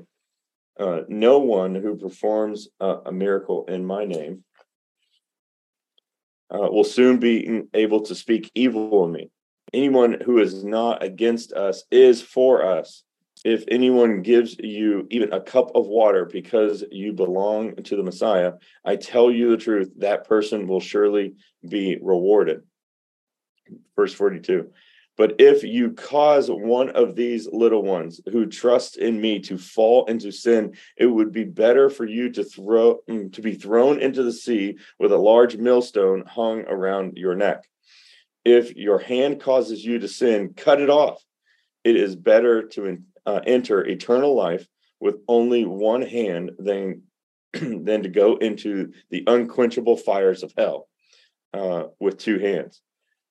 Uh, 0.80 1.01
no 1.08 1.39
one 1.39 1.75
who 1.75 1.98
performs 1.98 2.70
a, 2.80 2.98
a, 3.08 3.12
miracle 3.12 3.66
in 3.66 3.86
my 3.86 4.06
name 4.06 4.44
uh, 6.54 6.70
will 6.72 6.86
soon 6.86 7.18
be 7.18 7.63
able 7.74 8.01
to 8.01 8.16
speak 8.16 8.50
evil 8.56 9.04
of 9.04 9.12
me. 9.12 9.30
Anyone 9.74 10.22
who 10.25 10.39
is 10.39 10.63
not 10.63 11.04
against 11.04 11.51
us 11.51 11.84
is 11.92 12.22
for 12.22 12.66
us. 12.66 13.04
If 13.46 13.63
anyone 13.69 14.22
gives 14.22 14.58
you 14.60 15.08
even 15.10 15.31
a 15.31 15.39
cup 15.39 15.72
of 15.74 15.88
water 15.88 16.25
because 16.25 16.84
you 16.91 17.13
belong 17.13 17.75
to 17.75 17.96
the 17.96 18.03
Messiah, 18.03 18.53
I 18.84 18.98
tell 18.98 19.31
you 19.31 19.51
the 19.51 19.58
truth, 19.58 19.91
that 19.98 20.27
person 20.27 20.67
will 20.67 20.81
surely 20.81 21.36
be 21.67 21.98
rewarded. 22.01 22.63
Verse 23.96 24.13
42. 24.13 24.72
But 25.19 25.36
if 25.38 25.63
you 25.63 25.91
cause 25.91 26.50
one 26.50 26.91
of 26.91 27.15
these 27.15 27.48
little 27.51 27.84
ones 27.84 28.22
who 28.31 28.46
trust 28.46 28.96
in 28.96 29.19
me 29.19 29.39
to 29.39 29.58
fall 29.58 30.05
into 30.05 30.31
sin, 30.31 30.75
it 30.96 31.08
would 31.08 31.34
be 31.34 31.43
better 31.43 31.89
for 31.89 32.05
you 32.05 32.31
to 32.31 32.43
throw 32.46 33.00
mm, 33.10 33.31
to 33.34 33.41
be 33.41 33.53
thrown 33.53 34.00
into 34.00 34.24
the 34.24 34.31
sea 34.31 34.77
with 34.98 35.12
a 35.12 35.17
large 35.17 35.58
millstone 35.58 36.24
hung 36.25 36.62
around 36.67 37.17
your 37.17 37.36
neck. 37.36 37.65
If 38.46 38.75
your 38.77 38.98
hand 38.98 39.41
causes 39.41 39.84
you 39.84 40.00
to 40.00 40.08
sin, 40.08 40.53
cut 40.55 40.79
it 40.79 40.89
off. 40.89 41.22
It 41.84 41.98
is 41.98 42.15
better 42.15 42.67
to 42.69 42.86
uh, 43.26 43.42
enter 43.46 43.86
eternal 43.86 44.36
life 44.36 44.68
with 45.00 45.16
only 45.28 45.66
one 45.66 46.02
hand 46.02 46.52
than 46.60 47.04
than 47.54 48.04
to 48.04 48.10
go 48.10 48.36
into 48.38 48.94
the 49.10 49.24
unquenchable 49.28 49.98
fires 49.98 50.44
of 50.44 50.54
hell 50.58 50.88
uh, 51.54 51.86
with 52.00 52.18
two 52.18 52.38
hands. 52.40 52.82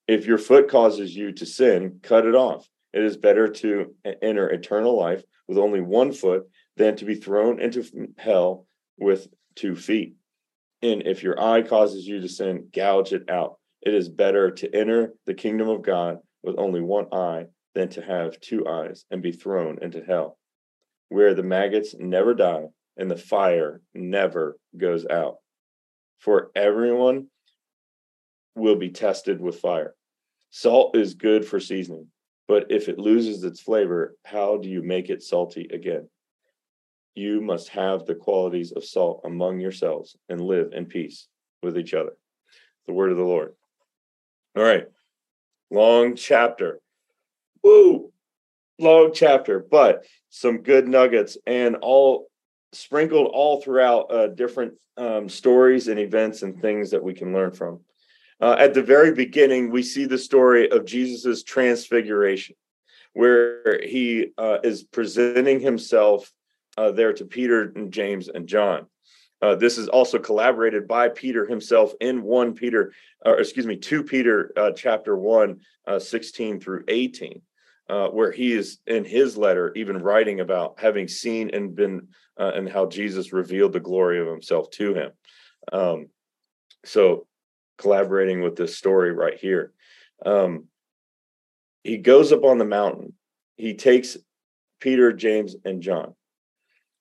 If 0.07 0.25
your 0.25 0.37
foot 0.37 0.69
causes 0.69 1.15
you 1.15 1.31
to 1.33 1.45
sin, 1.45 1.99
cut 2.01 2.25
it 2.25 2.35
off. 2.35 2.67
It 2.91 3.03
is 3.03 3.17
better 3.17 3.47
to 3.47 3.95
enter 4.21 4.49
eternal 4.49 4.97
life 4.97 5.23
with 5.47 5.57
only 5.57 5.81
one 5.81 6.11
foot 6.11 6.49
than 6.75 6.95
to 6.97 7.05
be 7.05 7.15
thrown 7.15 7.61
into 7.61 7.85
hell 8.17 8.65
with 8.97 9.27
two 9.55 9.75
feet. 9.75 10.15
And 10.81 11.05
if 11.05 11.21
your 11.21 11.39
eye 11.39 11.61
causes 11.61 12.07
you 12.07 12.21
to 12.21 12.29
sin, 12.29 12.69
gouge 12.73 13.13
it 13.13 13.29
out. 13.29 13.57
It 13.81 13.93
is 13.93 14.09
better 14.09 14.51
to 14.51 14.75
enter 14.75 15.13
the 15.25 15.33
kingdom 15.33 15.69
of 15.69 15.83
God 15.83 16.17
with 16.41 16.55
only 16.57 16.81
one 16.81 17.07
eye 17.13 17.45
than 17.79 17.89
to 17.89 18.01
have 18.01 18.39
two 18.41 18.67
eyes 18.67 19.05
and 19.09 19.21
be 19.21 19.31
thrown 19.31 19.79
into 19.81 20.03
hell, 20.03 20.37
where 21.07 21.33
the 21.33 21.43
maggots 21.43 21.95
never 21.97 22.33
die 22.33 22.65
and 22.97 23.09
the 23.09 23.15
fire 23.15 23.81
never 23.93 24.57
goes 24.75 25.05
out. 25.05 25.37
For 26.19 26.51
everyone 26.55 27.27
will 28.55 28.75
be 28.75 28.89
tested 28.89 29.39
with 29.39 29.61
fire. 29.61 29.95
Salt 30.49 30.97
is 30.97 31.13
good 31.13 31.45
for 31.45 31.61
seasoning, 31.61 32.07
but 32.49 32.69
if 32.69 32.89
it 32.89 32.99
loses 32.99 33.45
its 33.45 33.61
flavor, 33.61 34.15
how 34.25 34.57
do 34.57 34.67
you 34.67 34.83
make 34.83 35.09
it 35.09 35.23
salty 35.23 35.69
again? 35.71 36.09
You 37.15 37.39
must 37.39 37.69
have 37.69 38.05
the 38.05 38.15
qualities 38.15 38.73
of 38.73 38.83
salt 38.83 39.21
among 39.23 39.61
yourselves 39.61 40.17
and 40.27 40.41
live 40.41 40.73
in 40.73 40.85
peace 40.85 41.27
with 41.63 41.77
each 41.77 41.93
other. 41.93 42.17
The 42.87 42.93
word 42.93 43.11
of 43.11 43.17
the 43.17 43.23
Lord. 43.23 43.53
All 44.57 44.63
right. 44.63 44.87
Long 45.71 46.15
chapter. 46.15 46.81
Woo! 47.63 48.11
Long 48.79 49.11
chapter, 49.13 49.59
but 49.59 50.05
some 50.29 50.59
good 50.59 50.87
nuggets 50.87 51.37
and 51.45 51.77
all 51.77 52.29
sprinkled 52.71 53.31
all 53.33 53.61
throughout 53.61 54.11
uh, 54.11 54.27
different 54.27 54.73
um, 54.97 55.27
stories 55.27 55.87
and 55.87 55.99
events 55.99 56.43
and 56.43 56.61
things 56.61 56.91
that 56.91 57.03
we 57.03 57.13
can 57.13 57.33
learn 57.33 57.51
from. 57.51 57.81
Uh, 58.41 58.55
at 58.57 58.73
the 58.73 58.83
very 58.83 59.13
beginning, 59.13 59.69
we 59.69 59.83
see 59.83 60.05
the 60.05 60.17
story 60.17 60.69
of 60.71 60.85
Jesus's 60.85 61.43
transfiguration, 61.43 62.55
where 63.13 63.81
he 63.83 64.27
uh, 64.37 64.59
is 64.63 64.83
presenting 64.83 65.59
himself 65.59 66.31
uh, 66.77 66.91
there 66.91 67.11
to 67.13 67.25
Peter 67.25 67.73
and 67.75 67.91
James 67.91 68.29
and 68.29 68.47
John. 68.47 68.87
Uh, 69.41 69.55
this 69.55 69.77
is 69.77 69.87
also 69.87 70.19
collaborated 70.19 70.87
by 70.87 71.09
Peter 71.09 71.45
himself 71.45 71.93
in 72.01 72.23
1 72.23 72.53
Peter, 72.55 72.93
or 73.25 73.39
excuse 73.39 73.65
me, 73.65 73.77
2 73.77 74.03
Peter 74.03 74.51
uh, 74.57 74.71
chapter 74.71 75.15
1, 75.15 75.59
uh, 75.87 75.99
16 75.99 76.59
through 76.59 76.83
18, 76.87 77.41
uh, 77.89 78.07
where 78.09 78.31
he 78.31 78.53
is 78.53 78.79
in 78.85 79.03
his 79.03 79.35
letter 79.35 79.73
even 79.75 79.97
writing 79.97 80.39
about 80.39 80.79
having 80.79 81.07
seen 81.07 81.49
and 81.53 81.75
been, 81.75 82.07
uh, 82.39 82.51
and 82.53 82.69
how 82.69 82.85
Jesus 82.85 83.33
revealed 83.33 83.73
the 83.73 83.79
glory 83.79 84.19
of 84.19 84.27
himself 84.27 84.69
to 84.71 84.93
him. 84.93 85.11
Um, 85.73 86.07
so, 86.85 87.27
collaborating 87.77 88.41
with 88.41 88.55
this 88.55 88.77
story 88.77 89.11
right 89.11 89.37
here. 89.37 89.73
Um, 90.25 90.65
he 91.83 91.97
goes 91.97 92.31
up 92.31 92.43
on 92.43 92.57
the 92.57 92.65
mountain, 92.65 93.13
he 93.55 93.73
takes 93.73 94.17
Peter, 94.79 95.11
James, 95.11 95.55
and 95.65 95.81
John. 95.81 96.13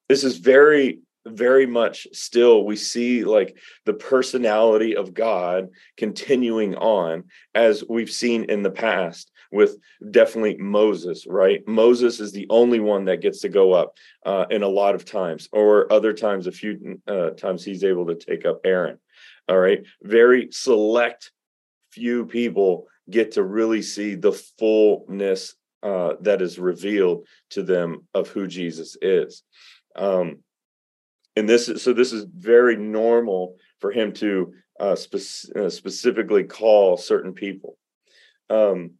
This 0.08 0.24
is 0.24 0.38
very 0.38 1.00
very 1.32 1.66
much 1.66 2.06
still 2.12 2.64
we 2.64 2.76
see 2.76 3.24
like 3.24 3.56
the 3.84 3.94
personality 3.94 4.96
of 4.96 5.14
God 5.14 5.68
continuing 5.96 6.74
on 6.76 7.24
as 7.54 7.84
we've 7.88 8.10
seen 8.10 8.44
in 8.44 8.62
the 8.62 8.70
past 8.70 9.30
with 9.50 9.78
definitely 10.10 10.56
Moses, 10.58 11.26
right? 11.26 11.66
Moses 11.66 12.20
is 12.20 12.32
the 12.32 12.46
only 12.50 12.80
one 12.80 13.06
that 13.06 13.22
gets 13.22 13.40
to 13.40 13.48
go 13.48 13.72
up 13.72 13.96
uh, 14.26 14.44
in 14.50 14.62
a 14.62 14.68
lot 14.68 14.94
of 14.94 15.04
times, 15.04 15.48
or 15.52 15.90
other 15.92 16.12
times, 16.12 16.46
a 16.46 16.52
few 16.52 17.00
uh, 17.06 17.30
times 17.30 17.64
he's 17.64 17.84
able 17.84 18.06
to 18.06 18.14
take 18.14 18.44
up 18.44 18.60
Aaron. 18.64 18.98
All 19.48 19.58
right. 19.58 19.82
Very 20.02 20.48
select 20.50 21.32
few 21.92 22.26
people 22.26 22.86
get 23.10 23.32
to 23.32 23.42
really 23.42 23.80
see 23.80 24.14
the 24.14 24.32
fullness 24.32 25.54
uh, 25.82 26.14
that 26.20 26.42
is 26.42 26.58
revealed 26.58 27.26
to 27.50 27.62
them 27.62 28.06
of 28.12 28.28
who 28.28 28.46
Jesus 28.46 28.96
is. 29.00 29.42
Um, 29.96 30.40
and 31.38 31.48
this 31.48 31.68
is 31.68 31.82
so 31.82 31.92
this 31.92 32.12
is 32.12 32.24
very 32.24 32.76
normal 32.76 33.56
for 33.80 33.92
him 33.92 34.12
to 34.12 34.52
uh, 34.80 34.96
spe- 34.96 35.50
uh, 35.56 35.70
specifically 35.70 36.44
call 36.44 36.96
certain 36.96 37.32
people. 37.32 37.78
Um, 38.50 38.92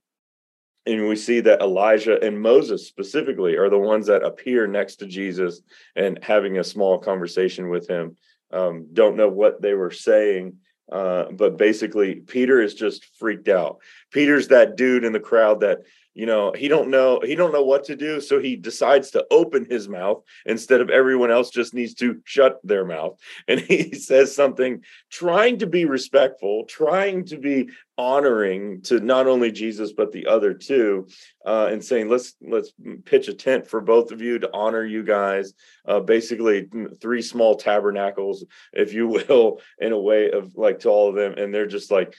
and 0.87 1.09
we 1.09 1.17
see 1.17 1.41
that 1.41 1.61
elijah 1.61 2.23
and 2.25 2.41
moses 2.41 2.87
specifically 2.87 3.57
are 3.57 3.69
the 3.69 3.79
ones 3.79 4.07
that 4.07 4.23
appear 4.23 4.67
next 4.67 4.97
to 4.97 5.07
jesus 5.07 5.61
and 5.97 6.19
having 6.23 6.59
a 6.59 6.65
small 6.65 6.99
conversation 6.99 7.69
with 7.69 7.89
him. 7.89 8.17
Um, 8.53 8.87
don't 8.93 9.17
know 9.17 9.29
what 9.29 9.61
they 9.61 9.75
were 9.75 9.91
saying 9.91 10.57
uh, 10.91 11.25
but 11.33 11.59
basically 11.59 12.17
peter 12.17 12.61
is 12.61 12.75
just 12.75 13.05
freaked 13.19 13.49
out 13.49 13.79
peter's 14.13 14.49
that 14.49 14.77
dude 14.77 15.05
in 15.05 15.13
the 15.13 15.21
crowd 15.21 15.61
that 15.61 15.79
you 16.15 16.27
know 16.27 16.53
he 16.53 16.67
don't 16.67 16.91
know 16.91 17.21
he 17.25 17.37
don't 17.37 17.53
know 17.53 17.63
what 17.63 17.85
to 17.85 17.95
do 17.95 18.21
so 18.21 18.41
he 18.41 18.57
decides 18.57 19.13
to 19.13 19.25
open 19.31 19.65
his 19.71 19.89
mouth 19.89 20.23
instead 20.47 20.81
of 20.81 20.91
everyone 20.91 21.31
else 21.31 21.51
just 21.51 21.75
needs 21.75 21.95
to 21.95 22.21
shut 22.25 22.59
their 22.65 22.85
mouth. 22.85 23.17
And 23.47 23.61
he 23.69 23.95
says 23.95 24.35
something 24.35 24.83
trying 25.11 25.59
to 25.59 25.67
be 25.67 25.85
respectful 25.85 26.65
trying 26.65 27.25
to 27.27 27.39
be 27.39 27.71
honoring 27.97 28.81
to 28.83 29.01
not 29.01 29.27
only 29.27 29.53
jesus 29.53 29.93
but 29.93 30.13
the 30.13 30.27
other 30.27 30.55
two 30.55 31.07
uh, 31.47 31.69
and 31.71 31.83
saying 31.85 32.09
let's 32.09 32.35
let's 32.43 32.73
pitch 33.05 33.29
a 33.29 33.35
tent 33.35 33.67
for 33.67 33.81
both 33.81 34.13
of 34.13 34.21
you 34.21 34.39
to 34.39 34.51
honor 34.53 34.85
you 34.85 35.03
guys. 35.03 35.55
Uh, 35.87 36.01
basically 36.01 36.69
three 37.01 37.23
small 37.23 37.55
tabernacles 37.55 38.45
if 38.73 38.93
you 38.93 39.09
will 39.29 39.61
in 39.79 39.93
a 39.93 39.99
way 39.99 40.31
of 40.31 40.55
like 40.57 40.81
to 40.81 40.91
all 40.91 41.09
of 41.09 41.15
them. 41.15 41.33
And 41.39 41.55
they're 41.55 41.67
just 41.67 41.91
like 41.91 42.15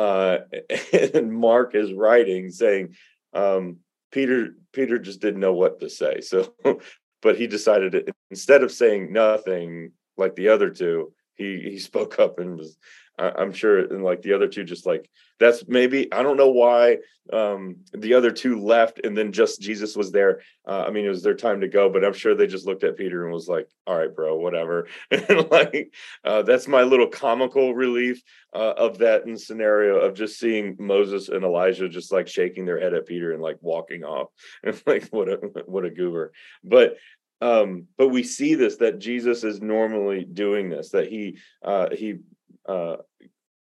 uh, 0.00 0.38
and 1.14 1.32
Mark 1.32 1.74
is 1.74 1.92
writing 1.92 2.50
saying 2.50 2.96
um, 3.34 3.76
Peter 4.10 4.54
Peter 4.72 4.98
just 4.98 5.20
didn't 5.20 5.40
know 5.40 5.52
what 5.52 5.80
to 5.80 5.90
say. 5.90 6.20
So, 6.20 6.54
but 7.22 7.36
he 7.36 7.46
decided 7.46 7.92
to, 7.92 8.04
instead 8.30 8.62
of 8.62 8.72
saying 8.72 9.12
nothing 9.12 9.92
like 10.16 10.34
the 10.36 10.48
other 10.48 10.70
two, 10.70 11.12
he 11.34 11.60
he 11.60 11.78
spoke 11.78 12.18
up 12.18 12.38
and 12.38 12.56
was 12.56 12.78
I'm 13.20 13.52
sure, 13.52 13.80
and 13.80 14.02
like 14.02 14.22
the 14.22 14.32
other 14.32 14.48
two, 14.48 14.64
just 14.64 14.86
like 14.86 15.10
that's 15.38 15.66
maybe 15.68 16.12
I 16.12 16.22
don't 16.22 16.36
know 16.36 16.50
why 16.50 16.98
um, 17.32 17.76
the 17.92 18.14
other 18.14 18.30
two 18.30 18.60
left, 18.60 19.00
and 19.04 19.16
then 19.16 19.32
just 19.32 19.60
Jesus 19.60 19.94
was 19.94 20.10
there. 20.10 20.40
Uh, 20.66 20.84
I 20.86 20.90
mean, 20.90 21.04
it 21.04 21.10
was 21.10 21.22
their 21.22 21.34
time 21.34 21.60
to 21.60 21.68
go, 21.68 21.90
but 21.90 22.04
I'm 22.04 22.14
sure 22.14 22.34
they 22.34 22.46
just 22.46 22.66
looked 22.66 22.84
at 22.84 22.96
Peter 22.96 23.24
and 23.24 23.32
was 23.32 23.48
like, 23.48 23.68
"All 23.86 23.96
right, 23.96 24.14
bro, 24.14 24.36
whatever." 24.36 24.88
and 25.10 25.50
like 25.50 25.92
uh, 26.24 26.42
that's 26.42 26.66
my 26.66 26.82
little 26.82 27.08
comical 27.08 27.74
relief 27.74 28.22
uh, 28.54 28.74
of 28.76 28.98
that 28.98 29.26
in 29.26 29.36
scenario 29.36 29.96
of 30.00 30.14
just 30.14 30.38
seeing 30.38 30.76
Moses 30.78 31.28
and 31.28 31.44
Elijah 31.44 31.88
just 31.88 32.12
like 32.12 32.26
shaking 32.26 32.64
their 32.64 32.80
head 32.80 32.94
at 32.94 33.06
Peter 33.06 33.32
and 33.32 33.42
like 33.42 33.58
walking 33.60 34.02
off, 34.02 34.28
and 34.62 34.80
like 34.86 35.08
what 35.08 35.28
a 35.28 35.36
what 35.66 35.84
a 35.84 35.90
goober. 35.90 36.32
But 36.64 36.96
um 37.42 37.86
but 37.96 38.08
we 38.08 38.22
see 38.22 38.54
this 38.54 38.76
that 38.76 38.98
jesus 38.98 39.44
is 39.44 39.62
normally 39.62 40.24
doing 40.24 40.68
this 40.68 40.90
that 40.90 41.08
he 41.08 41.38
uh 41.64 41.88
he 41.90 42.18
uh, 42.66 42.96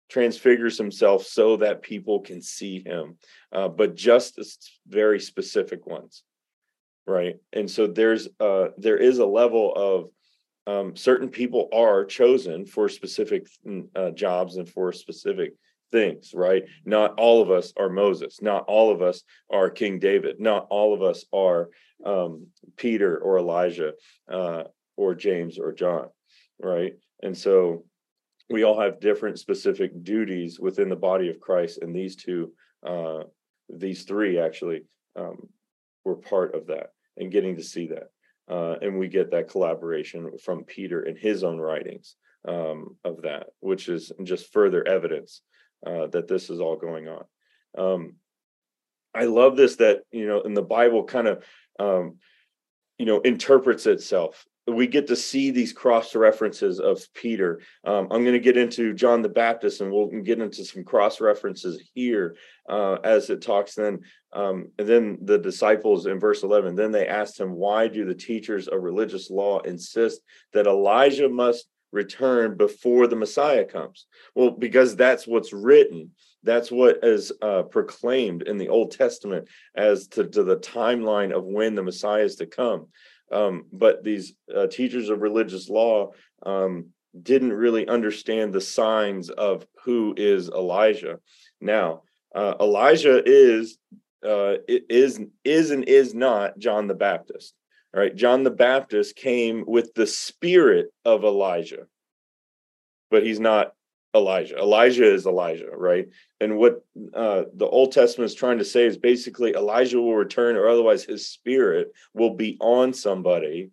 transfigures 0.10 0.78
himself 0.78 1.26
so 1.26 1.58
that 1.58 1.82
people 1.82 2.20
can 2.20 2.42
see 2.42 2.84
him, 2.84 3.18
uh, 3.54 3.68
but 3.68 3.96
just 3.96 4.80
very 4.88 5.20
specific 5.20 5.86
ones, 5.86 6.24
right? 7.06 7.38
And 7.54 7.70
so 7.70 7.88
there's 7.88 8.28
uh, 8.40 8.70
there 8.78 8.98
is 8.98 9.20
a 9.20 9.26
level 9.26 9.74
of 9.76 10.10
um, 10.68 10.96
certain 10.96 11.30
people 11.30 11.70
are 11.74 12.06
chosen 12.06 12.66
for 12.66 12.90
specific 12.90 13.48
mm, 13.66 13.88
uh, 13.96 14.12
jobs 14.12 14.58
and 14.58 14.68
for 14.68 14.92
specific 14.92 15.54
things, 15.92 16.32
right? 16.34 16.64
Not 16.86 17.16
all 17.18 17.42
of 17.42 17.50
us 17.50 17.74
are 17.78 17.90
Moses. 17.90 18.42
Not 18.42 18.66
all 18.68 18.92
of 18.92 19.02
us 19.02 19.24
are 19.52 19.70
King 19.70 20.00
David. 20.00 20.40
Not 20.40 20.68
all 20.70 20.94
of 20.94 21.02
us 21.02 21.26
are 21.34 21.70
um, 22.06 22.48
Peter 22.78 23.18
or 23.18 23.40
Elijah 23.40 23.94
uh, 24.32 24.64
or 24.96 25.16
James 25.16 25.58
or 25.58 25.74
John, 25.74 26.10
right? 26.62 26.94
And 27.24 27.38
so 27.38 27.86
we 28.50 28.64
all 28.64 28.80
have 28.80 29.00
different 29.00 29.40
specific 29.40 30.04
duties 30.04 30.60
within 30.60 30.90
the 30.90 30.96
body 30.96 31.30
of 31.30 31.40
Christ, 31.40 31.80
and 31.82 31.96
these 31.96 32.16
two, 32.16 32.52
uh, 32.86 33.24
these 33.70 34.04
three 34.04 34.40
actually, 34.40 34.84
um, 35.16 35.48
were 36.04 36.16
part 36.16 36.56
of 36.56 36.68
that 36.68 36.92
and 37.18 37.32
getting 37.32 37.56
to 37.58 37.64
see 37.64 37.88
that. 37.88 38.10
Uh, 38.50 38.78
and 38.82 38.98
we 38.98 39.08
get 39.08 39.32
that 39.32 39.50
collaboration 39.50 40.32
from 40.44 40.64
Peter 40.64 41.04
in 41.04 41.16
his 41.16 41.44
own 41.44 41.60
writings 41.60 42.16
um, 42.48 42.96
of 43.04 43.22
that, 43.22 43.48
which 43.60 43.88
is 43.90 44.12
just 44.24 44.52
further 44.52 44.88
evidence 44.88 45.42
uh, 45.86 46.08
that 46.08 46.28
this 46.28 46.50
is 46.50 46.60
all 46.60 46.76
going 46.76 47.08
on. 47.08 47.24
Um, 47.78 48.16
I 49.14 49.26
love 49.26 49.56
this 49.56 49.76
that 49.78 50.02
you 50.12 50.28
know, 50.28 50.42
in 50.42 50.54
the 50.54 50.64
Bible, 50.64 51.04
kind 51.04 51.28
of 51.28 51.44
um, 51.80 52.18
you 52.98 53.06
know 53.06 53.22
interprets 53.22 53.86
itself 53.86 54.46
we 54.72 54.88
get 54.88 55.08
to 55.08 55.16
see 55.16 55.52
these 55.52 55.74
cross 55.74 56.16
references 56.16 56.80
of 56.80 57.02
Peter. 57.14 57.62
Um, 57.86 58.08
I'm 58.12 58.24
going 58.24 58.34
to 58.34 58.40
get 58.40 58.58
into 58.58 58.94
John 58.94 59.22
the 59.22 59.30
Baptist, 59.30 59.82
and 59.82 59.92
we'll 59.92 60.08
get 60.08 60.40
into 60.40 60.66
some 60.66 60.84
cross 60.84 61.22
references 61.22 61.82
here 61.94 62.36
uh, 62.68 62.96
as 63.04 63.30
it 63.30 63.42
talks. 63.42 63.76
Then, 63.76 64.00
um, 64.34 64.70
and 64.78 64.88
then 64.88 65.18
the 65.22 65.38
disciples 65.38 66.06
in 66.06 66.20
verse 66.20 66.44
11. 66.44 66.76
Then 66.76 66.92
they 66.92 67.08
asked 67.08 67.40
him, 67.40 67.56
"Why 67.56 67.88
do 67.88 68.06
the 68.06 68.16
teachers 68.16 68.68
of 68.68 68.82
religious 68.82 69.30
law 69.30 69.60
insist 69.60 70.22
that 70.54 70.68
Elijah 70.68 71.30
must 71.30 71.68
return 71.92 72.56
before 72.58 73.08
the 73.08 73.16
Messiah 73.16 73.66
comes?" 73.66 74.08
Well, 74.36 74.52
because 74.52 74.96
that's 74.96 75.28
what's 75.28 75.54
written. 75.54 76.12
That's 76.44 76.72
what 76.72 77.00
is 77.04 77.32
uh, 77.42 77.64
proclaimed 77.64 78.44
in 78.44 78.58
the 78.58 78.70
Old 78.70 78.92
Testament 78.92 79.50
as 79.76 80.08
to, 80.10 80.26
to 80.26 80.44
the 80.44 80.56
timeline 80.58 81.34
of 81.34 81.44
when 81.44 81.76
the 81.76 81.84
Messiah 81.84 82.24
is 82.24 82.38
to 82.38 82.46
come. 82.46 82.88
Um, 83.32 83.66
but 83.72 84.04
these 84.04 84.34
uh, 84.56 84.68
teachers 84.68 85.10
of 85.10 85.22
religious 85.22 85.70
law 85.70 86.12
um, 86.44 86.88
didn't 87.22 87.54
really 87.54 87.88
understand 87.88 88.54
the 88.54 88.62
signs 88.62 89.30
of 89.30 89.66
who 89.84 90.14
is 90.18 90.50
Elijah. 90.50 91.20
Now, 91.62 92.04
uh, 92.34 92.56
Elijah 92.60 93.22
is 93.26 93.78
uh, 94.26 94.56
is 94.68 95.20
is 95.44 95.72
and 95.72 95.88
is 95.88 96.14
not 96.14 96.58
John 96.58 96.88
the 96.88 96.94
Baptist. 96.94 97.54
All 97.94 98.02
right, 98.02 98.16
John 98.16 98.44
the 98.44 98.52
Baptist 98.52 99.16
came 99.16 99.64
with 99.66 99.94
the 99.96 100.06
spirit 100.06 100.88
of 101.06 101.24
Elijah, 101.24 101.88
but 103.10 103.24
he's 103.24 103.40
not 103.40 103.74
Elijah. 104.16 104.58
Elijah 104.58 105.14
is 105.14 105.26
Elijah, 105.26 105.70
right? 105.72 106.08
And 106.42 106.58
what 106.58 106.84
uh, 107.14 107.44
the 107.54 107.68
Old 107.68 107.92
Testament 107.92 108.32
is 108.32 108.36
trying 108.36 108.58
to 108.58 108.66
say 108.66 108.86
is 108.86 108.98
basically 108.98 109.54
Elijah 109.54 110.02
will 110.02 110.16
return, 110.16 110.56
or 110.56 110.68
otherwise 110.68 111.04
his 111.04 111.28
spirit 111.28 111.92
will 112.14 112.34
be 112.36 112.58
on 112.60 112.94
somebody 112.94 113.70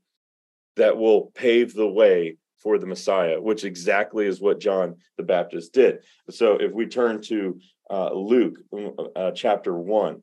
that 0.77 0.97
will 0.97 1.33
pave 1.35 1.73
the 1.73 1.89
way 1.89 2.37
for 2.59 2.79
the 2.79 2.87
Messiah, 2.87 3.41
which 3.41 3.65
exactly 3.65 4.27
is 4.27 4.41
what 4.41 4.61
John 4.61 4.97
the 5.17 5.23
Baptist 5.23 5.73
did. 5.73 6.01
So 6.31 6.57
if 6.57 6.73
we 6.73 6.87
turn 6.87 7.23
to 7.23 7.59
uh, 7.89 8.13
Luke 8.13 8.57
uh, 9.15 9.31
chapter 9.31 9.75
1, 9.75 10.23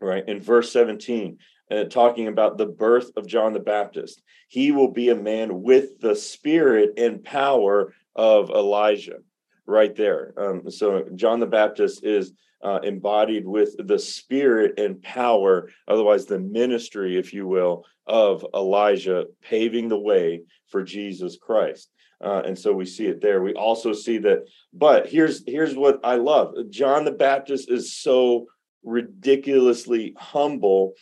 right, 0.00 0.28
in 0.28 0.40
verse 0.40 0.72
17, 0.72 1.38
uh, 1.70 1.84
talking 1.84 2.28
about 2.28 2.58
the 2.58 2.66
birth 2.66 3.12
of 3.16 3.26
John 3.26 3.52
the 3.52 3.60
Baptist, 3.60 4.22
he 4.48 4.72
will 4.72 4.90
be 4.90 5.08
a 5.08 5.14
man 5.14 5.62
with 5.62 6.00
the 6.00 6.14
spirit 6.16 6.98
and 6.98 7.24
power 7.24 7.94
of 8.16 8.50
Elijah 8.50 9.18
right 9.66 9.94
there. 9.94 10.34
Um, 10.36 10.70
so 10.70 11.04
John 11.14 11.40
the 11.40 11.46
Baptist 11.46 12.04
is 12.04 12.32
uh, 12.62 12.80
embodied 12.82 13.46
with 13.46 13.74
the 13.86 13.98
spirit 13.98 14.78
and 14.78 15.02
power, 15.02 15.68
otherwise, 15.88 16.26
the 16.26 16.38
ministry, 16.38 17.18
if 17.18 17.32
you 17.32 17.46
will, 17.46 17.84
of 18.06 18.46
Elijah 18.54 19.24
paving 19.42 19.88
the 19.88 19.98
way 19.98 20.42
for 20.68 20.82
Jesus 20.82 21.36
Christ. 21.40 21.90
Uh, 22.22 22.42
and 22.44 22.56
so 22.56 22.72
we 22.72 22.84
see 22.84 23.06
it 23.06 23.20
there. 23.20 23.42
We 23.42 23.54
also 23.54 23.92
see 23.92 24.18
that, 24.18 24.44
but 24.72 25.08
here's 25.08 25.42
here's 25.44 25.74
what 25.74 25.98
I 26.04 26.16
love. 26.16 26.54
John 26.70 27.04
the 27.04 27.10
Baptist 27.10 27.68
is 27.68 27.96
so 27.96 28.46
ridiculously 28.84 30.14
humble 30.16 30.94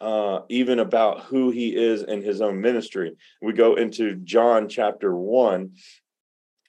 uh, 0.00 0.40
even 0.48 0.78
about 0.78 1.24
who 1.24 1.50
he 1.50 1.74
is 1.74 2.02
in 2.02 2.22
his 2.22 2.40
own 2.40 2.60
ministry. 2.60 3.16
We 3.42 3.52
go 3.52 3.74
into 3.74 4.14
John 4.16 4.68
chapter 4.68 5.16
one, 5.16 5.72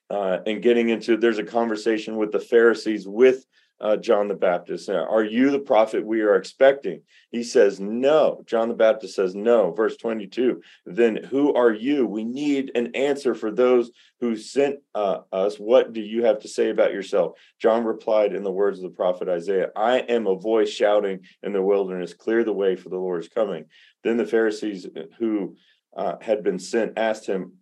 uh, 0.09 0.39
and 0.45 0.61
getting 0.61 0.89
into 0.89 1.17
there's 1.17 1.37
a 1.37 1.43
conversation 1.43 2.17
with 2.17 2.31
the 2.31 2.39
Pharisees 2.39 3.07
with 3.07 3.45
uh, 3.81 3.95
John 3.95 4.27
the 4.27 4.35
Baptist. 4.35 4.89
Are 4.89 5.23
you 5.23 5.51
the 5.51 5.59
prophet 5.59 6.05
we 6.05 6.21
are 6.21 6.35
expecting? 6.35 7.01
He 7.31 7.43
says, 7.43 7.79
No. 7.79 8.43
John 8.45 8.67
the 8.67 8.75
Baptist 8.75 9.15
says, 9.15 9.35
No. 9.35 9.71
Verse 9.71 9.95
22 9.97 10.61
Then 10.85 11.23
who 11.23 11.53
are 11.53 11.71
you? 11.71 12.05
We 12.05 12.23
need 12.23 12.71
an 12.75 12.95
answer 12.95 13.33
for 13.33 13.51
those 13.51 13.91
who 14.19 14.35
sent 14.35 14.79
uh, 14.95 15.19
us. 15.31 15.55
What 15.55 15.93
do 15.93 16.01
you 16.01 16.25
have 16.25 16.39
to 16.39 16.47
say 16.47 16.69
about 16.69 16.93
yourself? 16.93 17.37
John 17.61 17.85
replied 17.85 18.33
in 18.33 18.43
the 18.43 18.51
words 18.51 18.79
of 18.79 18.83
the 18.83 18.95
prophet 18.95 19.29
Isaiah 19.29 19.69
I 19.75 19.99
am 19.99 20.27
a 20.27 20.35
voice 20.35 20.69
shouting 20.69 21.21
in 21.41 21.53
the 21.53 21.61
wilderness, 21.61 22.13
clear 22.13 22.43
the 22.43 22.53
way 22.53 22.75
for 22.75 22.89
the 22.89 22.97
Lord 22.97 23.21
is 23.21 23.29
coming. 23.29 23.65
Then 24.03 24.17
the 24.17 24.25
Pharisees 24.25 24.87
who 25.19 25.55
uh, 25.95 26.15
had 26.21 26.43
been 26.43 26.59
sent 26.59 26.97
asked 26.97 27.25
him, 27.25 27.53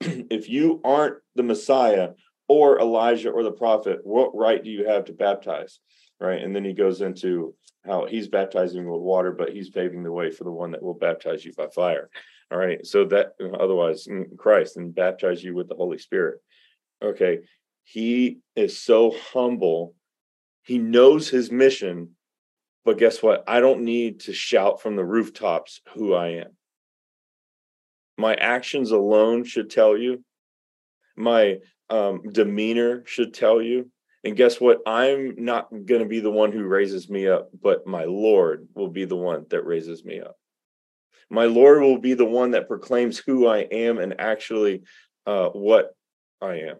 if 0.00 0.48
you 0.48 0.80
aren't 0.84 1.16
the 1.34 1.42
Messiah 1.42 2.10
or 2.48 2.80
Elijah 2.80 3.30
or 3.30 3.42
the 3.42 3.52
prophet, 3.52 4.00
what 4.04 4.34
right 4.34 4.62
do 4.62 4.70
you 4.70 4.86
have 4.86 5.04
to 5.06 5.12
baptize? 5.12 5.80
Right. 6.20 6.42
And 6.42 6.54
then 6.54 6.64
he 6.64 6.72
goes 6.72 7.00
into 7.00 7.54
how 7.86 8.06
he's 8.06 8.28
baptizing 8.28 8.90
with 8.90 9.00
water, 9.00 9.32
but 9.32 9.52
he's 9.52 9.70
paving 9.70 10.02
the 10.02 10.12
way 10.12 10.30
for 10.30 10.44
the 10.44 10.50
one 10.50 10.72
that 10.72 10.82
will 10.82 10.94
baptize 10.94 11.44
you 11.44 11.52
by 11.52 11.68
fire. 11.68 12.10
All 12.50 12.58
right. 12.58 12.84
So 12.84 13.04
that 13.06 13.32
otherwise 13.60 14.06
mm, 14.06 14.36
Christ 14.36 14.76
and 14.76 14.94
baptize 14.94 15.42
you 15.42 15.54
with 15.54 15.68
the 15.68 15.76
Holy 15.76 15.98
Spirit. 15.98 16.40
Okay. 17.02 17.40
He 17.84 18.38
is 18.56 18.78
so 18.78 19.14
humble. 19.32 19.94
He 20.62 20.78
knows 20.78 21.28
his 21.28 21.50
mission, 21.50 22.10
but 22.84 22.98
guess 22.98 23.22
what? 23.22 23.44
I 23.46 23.60
don't 23.60 23.82
need 23.82 24.20
to 24.20 24.32
shout 24.32 24.82
from 24.82 24.96
the 24.96 25.04
rooftops 25.04 25.80
who 25.94 26.14
I 26.14 26.28
am. 26.40 26.57
My 28.18 28.34
actions 28.34 28.90
alone 28.90 29.44
should 29.44 29.70
tell 29.70 29.96
you. 29.96 30.24
My 31.16 31.58
um, 31.88 32.22
demeanor 32.32 33.04
should 33.06 33.32
tell 33.32 33.62
you. 33.62 33.90
And 34.24 34.36
guess 34.36 34.60
what? 34.60 34.80
I'm 34.86 35.36
not 35.38 35.70
going 35.70 36.02
to 36.02 36.08
be 36.08 36.18
the 36.18 36.30
one 36.30 36.50
who 36.50 36.64
raises 36.64 37.08
me 37.08 37.28
up, 37.28 37.50
but 37.62 37.86
my 37.86 38.04
Lord 38.04 38.68
will 38.74 38.88
be 38.88 39.04
the 39.04 39.16
one 39.16 39.46
that 39.50 39.64
raises 39.64 40.04
me 40.04 40.20
up. 40.20 40.36
My 41.30 41.44
Lord 41.44 41.80
will 41.80 41.98
be 41.98 42.14
the 42.14 42.24
one 42.24 42.50
that 42.50 42.66
proclaims 42.66 43.18
who 43.18 43.46
I 43.46 43.58
am 43.58 43.98
and 43.98 44.20
actually 44.20 44.82
uh, 45.24 45.50
what 45.50 45.94
I 46.42 46.54
am. 46.56 46.76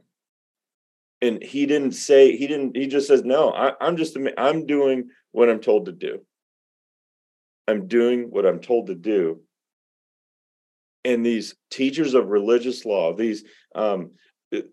And 1.22 1.42
he 1.42 1.66
didn't 1.66 1.92
say, 1.92 2.36
he 2.36 2.48
didn't, 2.48 2.76
he 2.76 2.88
just 2.88 3.06
says, 3.06 3.24
no, 3.24 3.52
I, 3.52 3.72
I'm 3.80 3.96
just, 3.96 4.16
I'm 4.36 4.66
doing 4.66 5.10
what 5.30 5.48
I'm 5.48 5.60
told 5.60 5.86
to 5.86 5.92
do. 5.92 6.20
I'm 7.68 7.86
doing 7.86 8.30
what 8.30 8.46
I'm 8.46 8.60
told 8.60 8.88
to 8.88 8.94
do 8.94 9.42
and 11.08 11.24
these 11.24 11.54
teachers 11.70 12.12
of 12.12 12.28
religious 12.28 12.84
law, 12.84 13.14
these 13.14 13.42
um, 13.74 14.10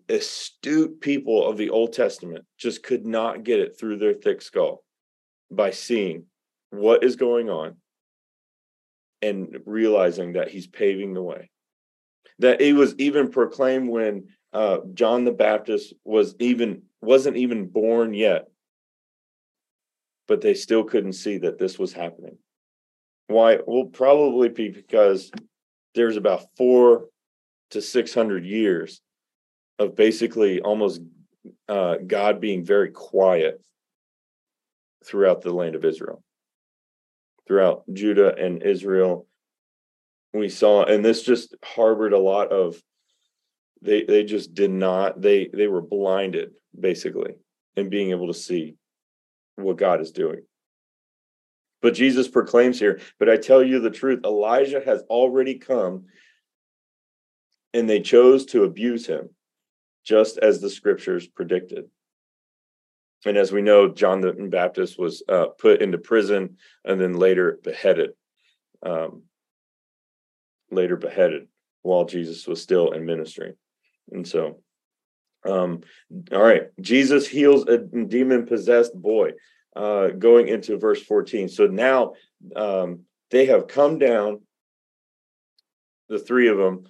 astute 0.08 1.00
people 1.00 1.48
of 1.48 1.56
the 1.56 1.70
Old 1.70 1.94
Testament 1.94 2.44
just 2.58 2.82
could 2.82 3.06
not 3.06 3.42
get 3.42 3.58
it 3.58 3.78
through 3.80 3.96
their 3.96 4.12
thick 4.12 4.42
skull 4.42 4.84
by 5.50 5.70
seeing 5.70 6.24
what 6.68 7.02
is 7.02 7.16
going 7.16 7.48
on 7.48 7.76
and 9.22 9.60
realizing 9.64 10.34
that 10.34 10.50
he's 10.50 10.66
paving 10.66 11.14
the 11.14 11.22
way. 11.22 11.50
That 12.40 12.60
it 12.60 12.74
was 12.74 12.94
even 12.98 13.30
proclaimed 13.30 13.88
when 13.88 14.26
uh, 14.52 14.80
John 14.92 15.24
the 15.24 15.32
Baptist 15.32 15.94
was 16.04 16.34
even 16.38 16.82
wasn't 17.00 17.38
even 17.38 17.68
born 17.68 18.12
yet, 18.12 18.44
but 20.28 20.42
they 20.42 20.52
still 20.52 20.84
couldn't 20.84 21.14
see 21.14 21.38
that 21.38 21.58
this 21.58 21.78
was 21.78 21.94
happening. 21.94 22.36
Why? 23.28 23.58
Well, 23.66 23.86
probably 23.86 24.50
because 24.50 25.30
there's 25.96 26.16
about 26.16 26.44
four 26.56 27.06
to 27.70 27.82
six 27.82 28.14
hundred 28.14 28.44
years 28.44 29.00
of 29.78 29.96
basically 29.96 30.60
almost 30.60 31.00
uh, 31.68 31.96
God 32.06 32.40
being 32.40 32.64
very 32.64 32.90
quiet 32.90 33.60
throughout 35.04 35.42
the 35.42 35.52
land 35.52 35.74
of 35.74 35.84
Israel, 35.84 36.22
throughout 37.48 37.82
Judah 37.92 38.34
and 38.36 38.62
Israel. 38.62 39.26
We 40.32 40.48
saw, 40.48 40.84
and 40.84 41.04
this 41.04 41.22
just 41.22 41.56
harbored 41.64 42.12
a 42.12 42.18
lot 42.18 42.52
of 42.52 42.80
they 43.82 44.04
they 44.04 44.24
just 44.24 44.54
did 44.54 44.70
not 44.70 45.20
they 45.20 45.48
they 45.52 45.66
were 45.66 45.82
blinded 45.82 46.50
basically 46.78 47.34
in 47.76 47.88
being 47.88 48.10
able 48.10 48.26
to 48.28 48.34
see 48.34 48.76
what 49.56 49.78
God 49.78 50.00
is 50.00 50.12
doing. 50.12 50.42
But 51.82 51.94
Jesus 51.94 52.28
proclaims 52.28 52.78
here, 52.78 53.00
but 53.18 53.28
I 53.28 53.36
tell 53.36 53.62
you 53.62 53.80
the 53.80 53.90
truth, 53.90 54.20
Elijah 54.24 54.82
has 54.84 55.02
already 55.02 55.58
come 55.58 56.06
and 57.74 57.88
they 57.88 58.00
chose 58.00 58.46
to 58.46 58.64
abuse 58.64 59.06
him 59.06 59.30
just 60.04 60.38
as 60.38 60.60
the 60.60 60.70
scriptures 60.70 61.26
predicted. 61.26 61.84
And 63.24 63.36
as 63.36 63.52
we 63.52 63.60
know, 63.60 63.88
John 63.88 64.20
the 64.20 64.32
Baptist 64.32 64.98
was 64.98 65.22
uh, 65.28 65.46
put 65.58 65.82
into 65.82 65.98
prison 65.98 66.56
and 66.84 67.00
then 67.00 67.14
later 67.14 67.58
beheaded. 67.62 68.10
Um, 68.82 69.22
later 70.70 70.96
beheaded 70.96 71.48
while 71.82 72.04
Jesus 72.04 72.46
was 72.46 72.62
still 72.62 72.92
in 72.92 73.04
ministry. 73.04 73.54
And 74.10 74.26
so, 74.26 74.60
um, 75.44 75.82
all 76.32 76.42
right, 76.42 76.68
Jesus 76.80 77.26
heals 77.26 77.66
a 77.68 77.78
demon 77.78 78.46
possessed 78.46 78.94
boy, 78.94 79.32
uh, 79.76 80.08
going 80.08 80.48
into 80.48 80.78
verse 80.78 81.02
14. 81.02 81.48
So 81.48 81.66
now 81.66 82.14
um, 82.54 83.00
they 83.30 83.46
have 83.46 83.68
come 83.68 83.98
down, 83.98 84.40
the 86.08 86.18
three 86.18 86.48
of 86.48 86.56
them, 86.56 86.84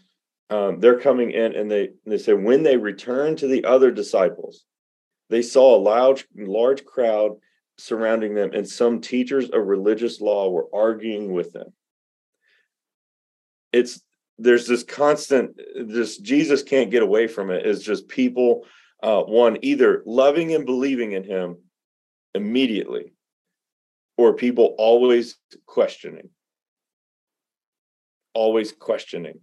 um, 0.48 0.78
they're 0.78 1.00
coming 1.00 1.32
in 1.32 1.54
and 1.54 1.70
they, 1.70 1.90
they 2.06 2.18
say, 2.18 2.32
when 2.32 2.62
they 2.62 2.76
returned 2.76 3.38
to 3.38 3.48
the 3.48 3.64
other 3.64 3.90
disciples, 3.90 4.64
they 5.28 5.42
saw 5.42 5.76
a 5.76 5.80
large, 5.80 6.26
large 6.36 6.84
crowd 6.84 7.32
surrounding 7.78 8.34
them, 8.34 8.52
and 8.54 8.66
some 8.66 9.00
teachers 9.00 9.50
of 9.50 9.66
religious 9.66 10.20
law 10.20 10.48
were 10.48 10.68
arguing 10.72 11.32
with 11.32 11.52
them. 11.52 11.72
It's 13.72 14.00
there's 14.38 14.66
this 14.66 14.82
constant 14.82 15.58
this 15.86 16.18
jesus 16.18 16.62
can't 16.62 16.90
get 16.90 17.02
away 17.02 17.26
from 17.26 17.50
it 17.50 17.64
is 17.64 17.82
just 17.82 18.06
people 18.08 18.66
uh, 19.02 19.22
one 19.22 19.58
either 19.62 20.02
loving 20.04 20.54
and 20.54 20.66
believing 20.66 21.12
in 21.12 21.24
him 21.24 21.56
immediately 22.36 23.12
or 24.16 24.34
people 24.34 24.74
always 24.78 25.36
questioning 25.66 26.30
always 28.36 28.70
questioning. 28.70 29.40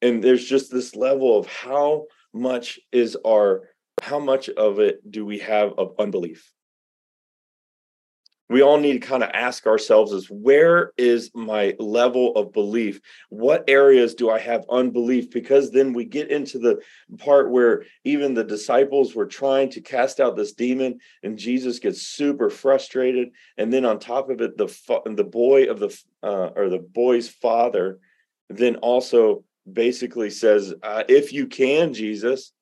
And 0.00 0.22
there's 0.22 0.46
just 0.46 0.70
this 0.70 0.94
level 0.94 1.36
of 1.36 1.46
how 1.48 2.04
much 2.32 2.78
is 2.92 3.16
our 3.26 3.62
how 4.02 4.20
much 4.20 4.48
of 4.50 4.78
it 4.78 5.10
do 5.10 5.24
we 5.26 5.38
have 5.38 5.72
of 5.78 5.94
unbelief 5.98 6.52
we 8.48 8.62
all 8.62 8.78
need 8.78 8.92
to 8.92 9.06
kind 9.06 9.24
of 9.24 9.30
ask 9.32 9.66
ourselves 9.66 10.12
is 10.12 10.30
where 10.30 10.92
is 10.96 11.30
my 11.34 11.74
level 11.80 12.32
of 12.36 12.52
belief? 12.52 13.00
What 13.28 13.64
areas 13.66 14.14
do 14.14 14.30
i 14.30 14.38
have 14.38 14.64
unbelief? 14.70 15.30
Because 15.30 15.72
then 15.72 15.92
we 15.92 16.04
get 16.04 16.30
into 16.30 16.58
the 16.58 16.80
part 17.18 17.50
where 17.50 17.84
even 18.04 18.34
the 18.34 18.44
disciples 18.44 19.14
were 19.14 19.26
trying 19.26 19.70
to 19.70 19.80
cast 19.80 20.20
out 20.20 20.36
this 20.36 20.52
demon 20.52 21.00
and 21.22 21.38
jesus 21.38 21.80
gets 21.80 22.02
super 22.02 22.48
frustrated. 22.48 23.30
And 23.58 23.72
then 23.72 23.84
on 23.84 23.98
top 23.98 24.30
of 24.30 24.40
it 24.40 24.56
the 24.56 24.66
the 25.16 25.24
boy 25.24 25.64
of 25.64 25.80
the 25.80 25.98
uh, 26.22 26.50
or 26.54 26.68
the 26.68 26.78
boy's 26.78 27.28
father 27.28 27.98
then 28.48 28.76
also 28.76 29.44
basically 29.70 30.30
says 30.30 30.72
uh, 30.82 31.02
if 31.08 31.32
you 31.32 31.48
can 31.48 31.92
jesus 31.92 32.52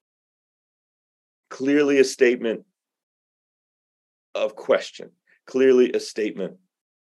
clearly 1.51 1.99
a 1.99 2.05
statement 2.05 2.65
of 4.35 4.57
question 4.57 5.11
clearly 5.47 5.93
a 5.93 6.01
statement 6.01 6.57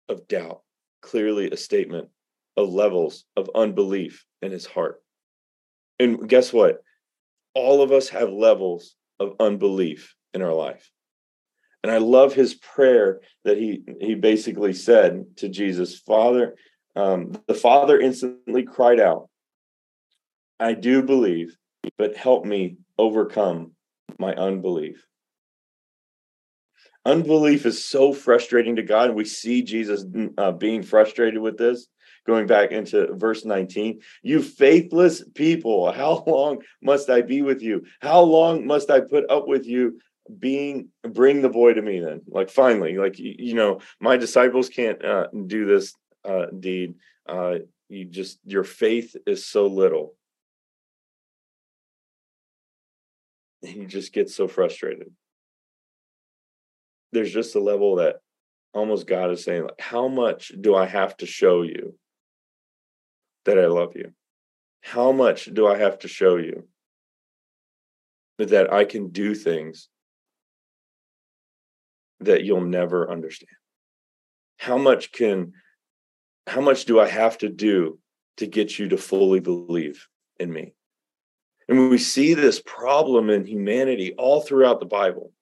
of 0.09 0.27
doubt, 0.29 0.63
clearly 1.03 1.51
a 1.51 1.57
statement 1.57 2.09
of 2.57 2.69
levels 2.69 3.25
of 3.37 3.51
unbelief 3.55 4.25
in 4.43 4.51
his 4.51 4.67
heart. 4.67 5.03
And 5.99 6.29
guess 6.29 6.53
what? 6.53 6.83
All 7.55 7.83
of 7.83 7.93
us 7.93 8.09
have 8.11 8.31
levels 8.31 8.97
of 9.21 9.35
unbelief 9.41 10.15
in 10.35 10.43
our 10.43 10.53
life. 10.55 10.91
And 11.83 11.93
I 11.93 11.99
love 11.99 12.35
his 12.35 12.55
prayer 12.55 13.21
that 13.45 13.57
he 13.57 13.83
he 14.01 14.15
basically 14.15 14.73
said 14.73 15.25
to 15.37 15.49
Jesus, 15.49 15.99
Father, 15.99 16.55
um, 16.97 17.33
the 17.47 17.55
Father 17.55 18.01
instantly 18.01 18.65
cried 18.65 18.99
out, 18.99 19.29
I 20.59 20.75
do 20.75 21.03
believe, 21.03 21.57
but 21.97 22.17
help 22.17 22.45
me 22.45 22.79
overcome 22.99 23.73
my 24.19 24.35
unbelief. 24.35 25.07
Unbelief 27.09 27.65
is 27.65 27.83
so 27.83 28.13
frustrating 28.13 28.77
to 28.77 28.83
God. 28.83 29.07
And 29.07 29.15
we 29.15 29.25
see 29.25 29.63
Jesus 29.63 30.05
uh, 30.37 30.53
being 30.53 30.83
frustrated 30.83 31.41
with 31.41 31.57
this. 31.57 31.89
Going 32.27 32.47
back 32.47 32.71
into 32.71 33.15
verse 33.15 33.47
19, 33.47 34.03
you 34.23 34.43
faithless 34.43 35.25
people, 35.35 35.91
how 35.91 36.23
long 36.27 36.61
must 36.83 37.09
I 37.09 37.23
be 37.23 37.41
with 37.41 37.63
you? 37.63 37.87
How 38.03 38.21
long 38.21 38.67
must 38.67 38.91
I 38.91 39.01
put 39.01 39.31
up 39.31 39.49
with 39.49 39.67
you 39.67 40.01
being 40.39 40.91
bring 41.03 41.41
the 41.41 41.49
boy 41.49 41.73
to 41.73 41.81
me 41.81 42.01
then 42.01 42.21
like 42.29 42.51
finally 42.51 42.99
like 42.99 43.19
you 43.19 43.55
know 43.55 43.81
my 43.99 44.19
disciples 44.19 44.69
can't 44.69 45.03
uh, 45.03 45.27
do 45.47 45.65
this 45.65 45.95
uh, 46.27 46.45
deed 46.61 46.97
uh, 47.27 47.55
you 47.89 48.05
just 48.05 48.39
your 48.45 48.63
faith 48.63 49.17
is 49.27 49.47
so 49.47 49.67
little 49.67 50.15
and 53.63 53.75
you 53.75 53.87
just 53.87 54.13
get 54.13 54.29
so 54.29 54.47
frustrated 54.47 55.11
there's 57.13 57.33
just 57.33 57.55
a 57.55 57.61
level 57.61 57.97
that 57.97 58.17
almost 58.75 59.07
God 59.07 59.31
is 59.31 59.45
saying, 59.45 59.63
like, 59.63 59.81
how 59.81 60.09
much 60.09 60.53
do 60.61 60.75
I 60.75 60.87
have 60.87 61.17
to 61.19 61.27
show 61.27 61.63
you 61.63 61.95
that 63.45 63.59
I 63.59 63.67
love 63.67 63.97
you? 63.97 64.13
How 64.83 65.13
much 65.13 65.47
do 65.47 65.67
I 65.67 65.79
have 65.79 65.99
to 66.01 66.09
show 66.09 66.37
you 66.37 66.69
that 68.39 68.73
I 68.73 68.85
can 68.85 69.09
do 69.09 69.35
things 69.35 69.89
that 72.21 72.45
you'll 72.45 72.61
never 72.61 73.11
understand? 73.11 73.51
How 74.59 74.79
much 74.79 75.13
can 75.13 75.53
how 76.47 76.63
much 76.63 76.87
do 76.87 76.99
I 76.99 77.07
have 77.07 77.37
to 77.39 77.49
do 77.51 77.99
to 78.39 78.47
get 78.47 78.79
you 78.79 78.89
to 78.89 78.97
fully 78.97 79.41
believe 79.41 80.09
in 80.41 80.51
me? 80.51 80.73
And 81.69 81.91
we 81.91 81.99
see 81.99 82.33
this 82.33 82.63
problem 82.65 83.29
in 83.29 83.45
humanity 83.45 84.15
all 84.17 84.41
throughout 84.41 84.81
the 84.81 84.87
Bible 84.87 85.33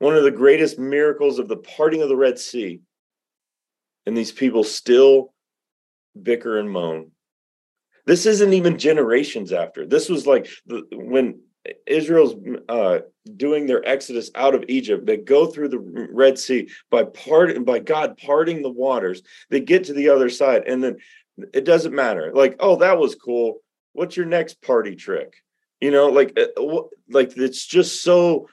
one 0.00 0.16
of 0.16 0.24
the 0.24 0.30
greatest 0.30 0.78
miracles 0.78 1.38
of 1.38 1.46
the 1.46 1.56
parting 1.56 2.02
of 2.02 2.08
the 2.08 2.16
Red 2.16 2.38
Sea. 2.38 2.80
And 4.06 4.16
these 4.16 4.32
people 4.32 4.64
still 4.64 5.32
bicker 6.20 6.58
and 6.58 6.68
moan. 6.68 7.12
This 8.06 8.26
isn't 8.26 8.54
even 8.54 8.78
generations 8.78 9.52
after. 9.52 9.86
This 9.86 10.08
was 10.08 10.26
like 10.26 10.48
the, 10.66 10.82
when 10.90 11.40
Israel's 11.86 12.34
uh, 12.68 13.00
doing 13.36 13.66
their 13.66 13.86
exodus 13.86 14.30
out 14.34 14.54
of 14.54 14.64
Egypt. 14.68 15.06
They 15.06 15.18
go 15.18 15.46
through 15.46 15.68
the 15.68 15.78
Red 15.78 16.38
Sea 16.38 16.70
by 16.90 17.04
part 17.04 17.64
by 17.66 17.78
God 17.78 18.16
parting 18.16 18.62
the 18.62 18.70
waters. 18.70 19.22
They 19.50 19.60
get 19.60 19.84
to 19.84 19.92
the 19.92 20.08
other 20.08 20.30
side, 20.30 20.64
and 20.66 20.82
then 20.82 20.96
it 21.52 21.64
doesn't 21.64 21.94
matter. 21.94 22.32
Like, 22.34 22.56
oh, 22.60 22.76
that 22.76 22.98
was 22.98 23.14
cool. 23.14 23.58
What's 23.92 24.16
your 24.16 24.26
next 24.26 24.62
party 24.62 24.96
trick? 24.96 25.34
You 25.80 25.90
know, 25.90 26.08
like, 26.08 26.38
uh, 26.38 26.82
like 27.10 27.36
it's 27.36 27.66
just 27.66 28.02
so 28.02 28.48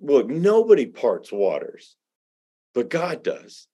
look, 0.00 0.28
nobody 0.28 0.86
parts 0.86 1.32
waters, 1.32 1.96
but 2.74 2.90
God 2.90 3.22
does. 3.22 3.66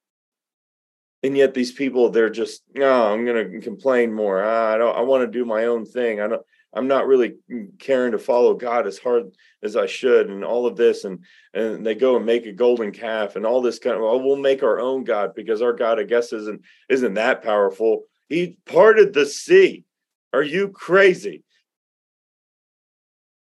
And 1.25 1.37
yet 1.37 1.55
these 1.55 1.71
people, 1.71 2.11
they're 2.11 2.31
just, 2.31 2.63
no, 2.75 2.85
oh, 2.85 3.13
I'm 3.13 3.25
going 3.25 3.53
to 3.53 3.61
complain 3.61 4.13
more. 4.13 4.43
Ah, 4.43 4.75
I 4.75 4.79
don't, 4.79 4.97
I 4.97 5.03
want 5.03 5.23
to 5.23 5.39
do 5.39 5.45
my 5.45 5.67
own 5.67 5.85
thing. 5.85 6.21
I 6.21 6.27
don't, 6.27 6.43
I'm 6.75 6.89
not 6.89 7.07
really 7.07 7.35
caring 7.79 8.13
to 8.13 8.19
follow 8.19 8.55
God 8.55 8.87
as 8.87 8.99
hard 8.99 9.31
as 9.63 9.77
I 9.77 9.87
should, 9.87 10.31
and 10.31 10.43
all 10.43 10.67
of 10.67 10.77
this, 10.77 11.05
and 11.05 11.19
and 11.53 11.85
they 11.85 11.95
go 11.95 12.17
and 12.17 12.25
make 12.25 12.47
a 12.47 12.53
golden 12.53 12.93
calf, 12.93 13.37
and 13.37 13.45
all 13.45 13.61
this 13.61 13.79
kind 13.79 13.97
of. 13.97 14.03
Well, 14.03 14.23
we'll 14.23 14.37
make 14.37 14.63
our 14.63 14.81
own 14.81 15.05
God 15.05 15.35
because 15.35 15.61
our 15.61 15.75
God, 15.75 16.01
I 16.01 16.05
guess, 16.05 16.33
isn't 16.33 16.63
isn't 16.89 17.15
that 17.15 17.43
powerful. 17.43 18.05
He 18.29 18.57
parted 18.65 19.13
the 19.13 19.27
sea. 19.27 19.85
Are 20.33 20.43
you 20.43 20.69
crazy? 20.69 21.45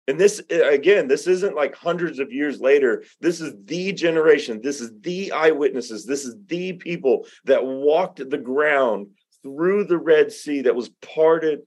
And 0.08 0.20
this, 0.20 0.42
again, 0.50 1.08
this 1.08 1.28
isn't 1.28 1.56
like 1.56 1.76
hundreds 1.76 2.20
of 2.20 2.32
years 2.32 2.60
later. 2.60 3.04
This 3.22 3.40
is 3.40 3.54
the 3.66 3.94
generation. 3.94 4.60
This 4.62 4.82
is 4.82 4.92
the 5.00 5.32
eyewitnesses. 5.32 6.06
This 6.06 6.26
is 6.26 6.36
the 6.48 6.74
people 6.74 7.26
that 7.46 7.66
walked 7.66 8.30
the 8.30 8.38
ground 8.38 9.08
through 9.42 9.86
the 9.86 9.98
Red 9.98 10.32
Sea 10.32 10.62
that 10.62 10.76
was 10.76 10.90
parted 11.02 11.62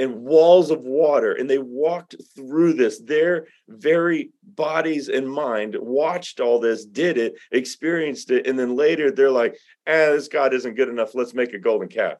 and 0.00 0.22
walls 0.22 0.72
of 0.72 0.80
water. 0.82 1.32
And 1.34 1.48
they 1.48 1.58
walked 1.58 2.16
through 2.34 2.72
this. 2.72 3.00
Their 3.00 3.46
very 3.68 4.30
bodies 4.42 5.08
and 5.08 5.30
mind 5.30 5.76
watched 5.78 6.40
all 6.40 6.58
this, 6.58 6.84
did 6.84 7.16
it, 7.18 7.34
experienced 7.52 8.32
it. 8.32 8.48
And 8.48 8.58
then 8.58 8.74
later 8.74 9.12
they're 9.12 9.30
like, 9.30 9.56
eh, 9.86 10.10
this 10.10 10.26
God 10.26 10.54
isn't 10.54 10.74
good 10.74 10.88
enough. 10.88 11.14
Let's 11.14 11.34
make 11.34 11.54
a 11.54 11.60
golden 11.60 11.88
calf 11.88 12.14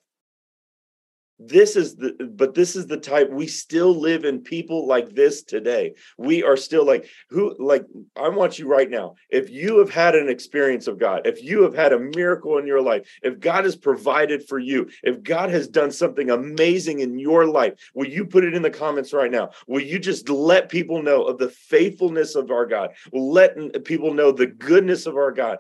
this 1.39 1.77
is 1.77 1.97
the 1.97 2.13
but 2.37 2.55
this 2.55 2.77
is 2.77 2.87
the 2.87 2.97
type 2.97 3.31
we 3.31 3.47
still 3.47 3.95
live 3.95 4.25
in 4.25 4.41
people 4.41 4.87
like 4.87 5.15
this 5.15 5.43
today. 5.43 5.95
We 6.19 6.43
are 6.43 6.57
still 6.57 6.85
like 6.85 7.09
who 7.31 7.57
like 7.59 7.85
i 8.17 8.29
want 8.29 8.59
you 8.59 8.67
right 8.69 8.91
now 8.91 9.15
if 9.31 9.51
you 9.51 9.79
have 9.79 9.91
had 9.91 10.15
an 10.15 10.29
experience 10.29 10.87
of 10.87 10.99
god 10.99 11.27
if 11.27 11.43
you 11.43 11.63
have 11.63 11.75
had 11.75 11.93
a 11.93 11.99
miracle 11.99 12.59
in 12.59 12.67
your 12.67 12.81
life 12.81 13.07
if 13.23 13.41
god 13.41 13.65
has 13.65 13.77
provided 13.77 14.47
for 14.47 14.59
you 14.59 14.89
if 15.03 15.23
god 15.23 15.51
has 15.51 15.69
done 15.69 15.91
something 15.91 16.31
amazing 16.31 17.01
in 17.01 17.19
your 17.19 17.47
life 17.47 17.75
will 17.95 18.07
you 18.07 18.25
put 18.25 18.45
it 18.45 18.55
in 18.55 18.63
the 18.63 18.71
comments 18.71 19.13
right 19.13 19.31
now? 19.31 19.51
Will 19.67 19.81
you 19.81 19.99
just 19.99 20.29
let 20.29 20.69
people 20.69 21.03
know 21.03 21.25
of 21.25 21.39
the 21.39 21.49
faithfulness 21.49 22.35
of 22.35 22.51
our 22.51 22.67
god? 22.67 22.91
Let 23.13 23.85
people 23.85 24.13
know 24.13 24.33
the 24.33 24.47
goodness 24.47 25.07
of 25.07 25.17
our 25.17 25.33
god. 25.33 25.59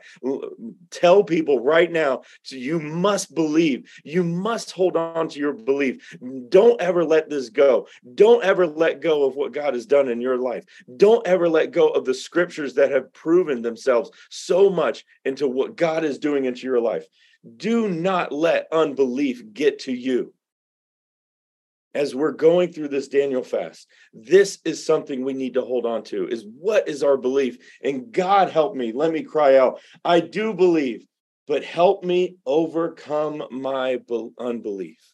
Tell 0.91 1.23
people 1.25 1.61
right 1.61 1.91
now 1.91 2.23
so 2.43 2.57
you 2.57 2.81
must 2.81 3.35
believe 3.35 3.91
you 4.05 4.23
must 4.23 4.73
hold 4.73 4.97
on 4.97 5.29
to 5.29 5.39
your 5.39 5.53
belief. 5.65 6.17
Don't 6.49 6.81
ever 6.81 7.05
let 7.05 7.29
this 7.29 7.49
go. 7.49 7.89
Don't 8.15 8.45
ever 8.45 8.67
let 8.67 9.01
go 9.01 9.25
of 9.25 9.37
what 9.37 9.53
God 9.53 9.75
has 9.75 9.87
done 9.87 10.09
in 10.09 10.21
your 10.21 10.39
life. 10.39 10.65
Don't 10.97 11.27
ever 11.27 11.49
let 11.49 11.71
go 11.71 11.89
of 11.89 12.05
the 12.05 12.15
scriptures 12.15 12.75
that 12.75 12.91
have 12.91 13.13
proven 13.13 13.63
themselves 13.63 14.11
so 14.31 14.71
much 14.71 15.05
into 15.25 15.49
what 15.49 15.77
God 15.77 16.05
is 16.05 16.19
doing 16.19 16.45
into 16.45 16.67
your 16.67 16.81
life. 16.81 17.07
Do 17.57 17.89
not 17.89 18.33
let 18.33 18.69
unbelief 18.73 19.43
get 19.53 19.81
to 19.81 19.93
you. 19.93 20.33
As 21.95 22.13
we're 22.13 22.33
going 22.33 22.73
through 22.73 22.89
this 22.89 23.07
Daniel 23.07 23.43
fast, 23.43 23.87
this 24.13 24.59
is 24.65 24.85
something 24.85 25.25
we 25.25 25.33
need 25.33 25.55
to 25.55 25.63
hold 25.63 25.87
on 25.87 26.03
to 26.05 26.27
is 26.27 26.45
what 26.59 26.89
is 26.89 27.05
our 27.05 27.17
belief? 27.17 27.59
And 27.85 28.11
God 28.11 28.51
help 28.51 28.75
me. 28.75 28.93
Let 28.93 29.13
me 29.13 29.23
cry 29.23 29.59
out. 29.59 29.81
I 30.05 30.19
do 30.19 30.55
believe, 30.55 31.07
but 31.47 31.63
help 31.63 32.03
me 32.03 32.37
overcome 32.47 33.45
my 33.51 34.01
unbelief. 34.39 35.14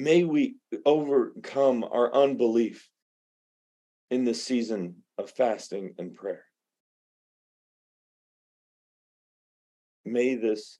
May 0.00 0.24
we 0.24 0.56
overcome 0.86 1.84
our 1.84 2.14
unbelief 2.14 2.88
in 4.10 4.24
this 4.24 4.42
season 4.42 5.02
of 5.18 5.30
fasting 5.30 5.92
and 5.98 6.14
prayer. 6.14 6.46
May 10.06 10.36
this 10.36 10.78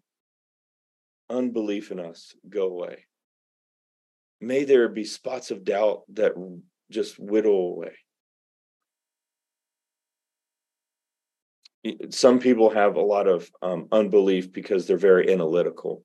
unbelief 1.28 1.90
in 1.90 2.00
us 2.00 2.34
go 2.48 2.68
away. 2.68 3.04
May 4.40 4.64
there 4.64 4.88
be 4.88 5.04
spots 5.04 5.50
of 5.50 5.64
doubt 5.64 6.04
that 6.14 6.32
just 6.90 7.18
whittle 7.18 7.74
away. 7.74 7.92
Some 12.08 12.38
people 12.38 12.70
have 12.70 12.96
a 12.96 13.02
lot 13.02 13.28
of 13.28 13.50
um, 13.60 13.86
unbelief 13.92 14.50
because 14.50 14.86
they're 14.86 14.96
very 14.96 15.30
analytical. 15.30 16.04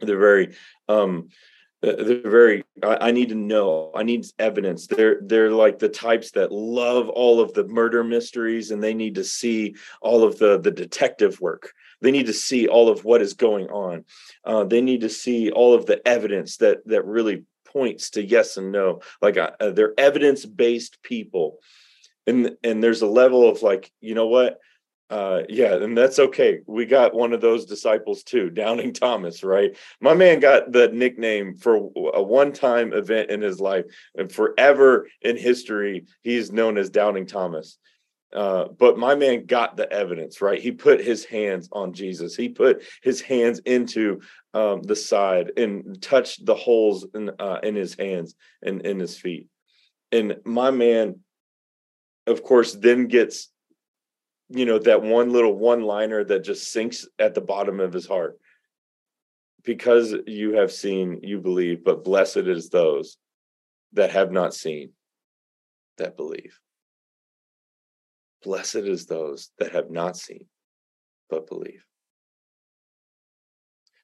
They're 0.00 0.18
very 0.18 0.56
um, 0.88 1.28
they're 1.82 2.30
very 2.30 2.64
I, 2.82 3.08
I, 3.08 3.10
need 3.10 3.28
to 3.28 3.34
know 3.34 3.92
i 3.94 4.02
need 4.02 4.26
evidence. 4.38 4.86
They're 4.86 5.18
they're 5.22 5.50
like 5.50 5.78
the 5.78 5.88
types 5.88 6.30
that 6.32 6.52
love 6.52 7.08
all 7.08 7.40
of 7.40 7.52
the 7.54 7.64
murder 7.64 8.02
mysteries 8.02 8.70
and 8.70 8.82
they 8.82 8.94
need 8.94 9.14
to 9.16 9.24
see 9.24 9.76
all 10.00 10.24
of 10.24 10.38
the 10.38 10.58
the 10.58 10.70
detective 10.70 11.40
work. 11.40 11.72
They 12.00 12.10
need 12.10 12.26
to 12.26 12.32
see 12.32 12.68
all 12.68 12.88
of 12.88 13.04
what 13.04 13.22
is 13.22 13.34
going 13.34 13.68
on. 13.68 14.04
Uh, 14.44 14.64
they 14.64 14.80
need 14.80 15.02
to 15.02 15.08
see 15.08 15.50
all 15.50 15.74
of 15.74 15.86
the 15.86 16.06
evidence 16.06 16.58
that 16.58 16.78
that 16.86 17.04
really 17.04 17.44
points 17.64 18.10
to 18.10 18.24
yes 18.24 18.56
and 18.56 18.72
no. 18.72 19.00
Like 19.20 19.36
uh, 19.36 19.50
they're 19.70 19.94
evidence 19.98 20.46
based 20.46 21.02
people. 21.02 21.58
And 22.26 22.56
and 22.64 22.82
there's 22.82 23.02
a 23.02 23.06
level 23.06 23.48
of 23.48 23.62
like 23.62 23.92
you 24.00 24.14
know 24.14 24.26
what 24.26 24.58
uh 25.08 25.42
yeah 25.48 25.74
and 25.74 25.96
that's 25.96 26.18
okay. 26.18 26.58
We 26.66 26.84
got 26.84 27.14
one 27.14 27.32
of 27.32 27.40
those 27.40 27.64
disciples 27.64 28.22
too 28.22 28.50
Doubting 28.50 28.92
thomas 28.92 29.44
right? 29.44 29.76
My 30.00 30.14
man 30.14 30.40
got 30.40 30.72
the 30.72 30.88
nickname 30.88 31.56
for 31.56 31.76
a 32.14 32.22
one-time 32.22 32.92
event 32.92 33.30
in 33.30 33.40
his 33.40 33.60
life 33.60 33.84
and 34.16 34.30
forever 34.30 35.08
in 35.22 35.36
history 35.36 36.06
he's 36.22 36.50
known 36.50 36.76
as 36.76 36.90
Doubting 36.90 37.26
thomas. 37.26 37.78
Uh, 38.32 38.66
but 38.76 38.98
my 38.98 39.14
man 39.14 39.46
got 39.46 39.76
the 39.76 39.90
evidence 39.92 40.42
right? 40.42 40.60
He 40.60 40.72
put 40.72 41.00
his 41.00 41.24
hands 41.24 41.68
on 41.70 41.92
jesus. 41.92 42.34
He 42.34 42.48
put 42.48 42.82
his 43.02 43.20
hands 43.20 43.60
into 43.60 44.20
um, 44.54 44.82
the 44.82 44.96
side 44.96 45.52
and 45.56 46.02
touched 46.02 46.44
the 46.44 46.54
holes 46.54 47.06
in, 47.14 47.30
uh, 47.38 47.60
in 47.62 47.76
his 47.76 47.94
hands 47.94 48.34
and 48.62 48.84
in 48.84 48.98
his 48.98 49.16
feet. 49.16 49.46
And 50.10 50.36
my 50.44 50.72
man 50.72 51.20
of 52.26 52.42
course 52.42 52.72
then 52.74 53.06
gets 53.06 53.50
you 54.48 54.64
know 54.64 54.78
that 54.78 55.02
one 55.02 55.32
little 55.32 55.54
one 55.54 55.82
liner 55.82 56.24
that 56.24 56.44
just 56.44 56.70
sinks 56.70 57.06
at 57.18 57.34
the 57.34 57.40
bottom 57.40 57.80
of 57.80 57.92
his 57.92 58.06
heart. 58.06 58.38
Because 59.64 60.14
you 60.26 60.54
have 60.54 60.70
seen 60.70 61.20
you 61.22 61.40
believe 61.40 61.84
but 61.84 62.04
blessed 62.04 62.36
is 62.36 62.68
those 62.68 63.16
that 63.94 64.10
have 64.10 64.30
not 64.30 64.54
seen 64.54 64.90
that 65.98 66.16
believe. 66.16 66.58
Blessed 68.44 68.76
is 68.76 69.06
those 69.06 69.50
that 69.58 69.72
have 69.72 69.90
not 69.90 70.16
seen 70.16 70.46
but 71.28 71.48
believe 71.48 71.84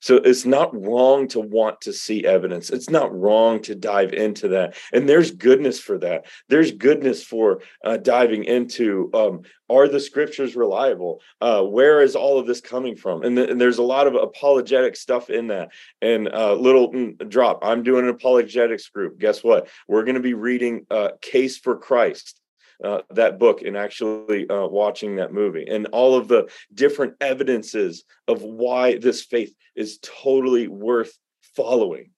so 0.02 0.16
it's 0.16 0.44
not 0.44 0.74
wrong 0.74 1.28
to 1.28 1.38
want 1.38 1.80
to 1.82 1.92
see 1.92 2.26
evidence. 2.26 2.70
It's 2.70 2.90
not 2.90 3.16
wrong 3.16 3.62
to 3.62 3.76
dive 3.76 4.12
into 4.12 4.48
that. 4.48 4.76
And 4.92 5.08
there's 5.08 5.30
goodness 5.30 5.78
for 5.78 5.96
that. 5.98 6.26
There's 6.48 6.72
goodness 6.72 7.22
for 7.22 7.60
uh, 7.84 7.98
diving 7.98 8.44
into 8.44 9.10
um, 9.14 9.42
are 9.70 9.86
the 9.86 10.00
scriptures 10.00 10.56
reliable? 10.56 11.22
Uh, 11.40 11.62
where 11.62 12.02
is 12.02 12.16
all 12.16 12.38
of 12.38 12.46
this 12.46 12.60
coming 12.60 12.96
from? 12.96 13.22
And, 13.22 13.36
th- 13.36 13.48
and, 13.48 13.60
there's 13.60 13.78
a 13.78 13.82
lot 13.82 14.08
of 14.08 14.14
apologetic 14.16 14.96
stuff 14.96 15.30
in 15.30 15.46
that. 15.46 15.70
And 16.02 16.28
uh, 16.28 16.54
little 16.54 16.92
mm, 16.92 17.28
drop, 17.28 17.60
I'm 17.62 17.84
doing 17.84 18.04
an 18.04 18.10
apologetics 18.10 18.88
group. 18.88 19.18
Guess 19.18 19.44
what? 19.44 19.68
We're 19.88 20.04
going 20.04 20.16
to 20.16 20.20
be 20.20 20.34
reading 20.34 20.84
uh, 20.90 21.10
Case 21.22 21.58
for 21.58 21.76
Christ 21.76 22.41
uh, 22.84 23.02
that 23.10 23.38
book 23.38 23.62
and 23.62 23.76
actually 23.76 24.48
uh, 24.48 24.66
watching 24.66 25.16
that 25.16 25.32
movie 25.32 25.66
and 25.68 25.86
all 25.92 26.16
of 26.16 26.28
the 26.28 26.48
different 26.74 27.14
evidences 27.20 28.04
of 28.28 28.42
why 28.42 28.98
this 28.98 29.22
faith 29.24 29.54
is 29.74 29.98
totally 30.02 30.68
worth 30.68 31.16
following 31.56 32.10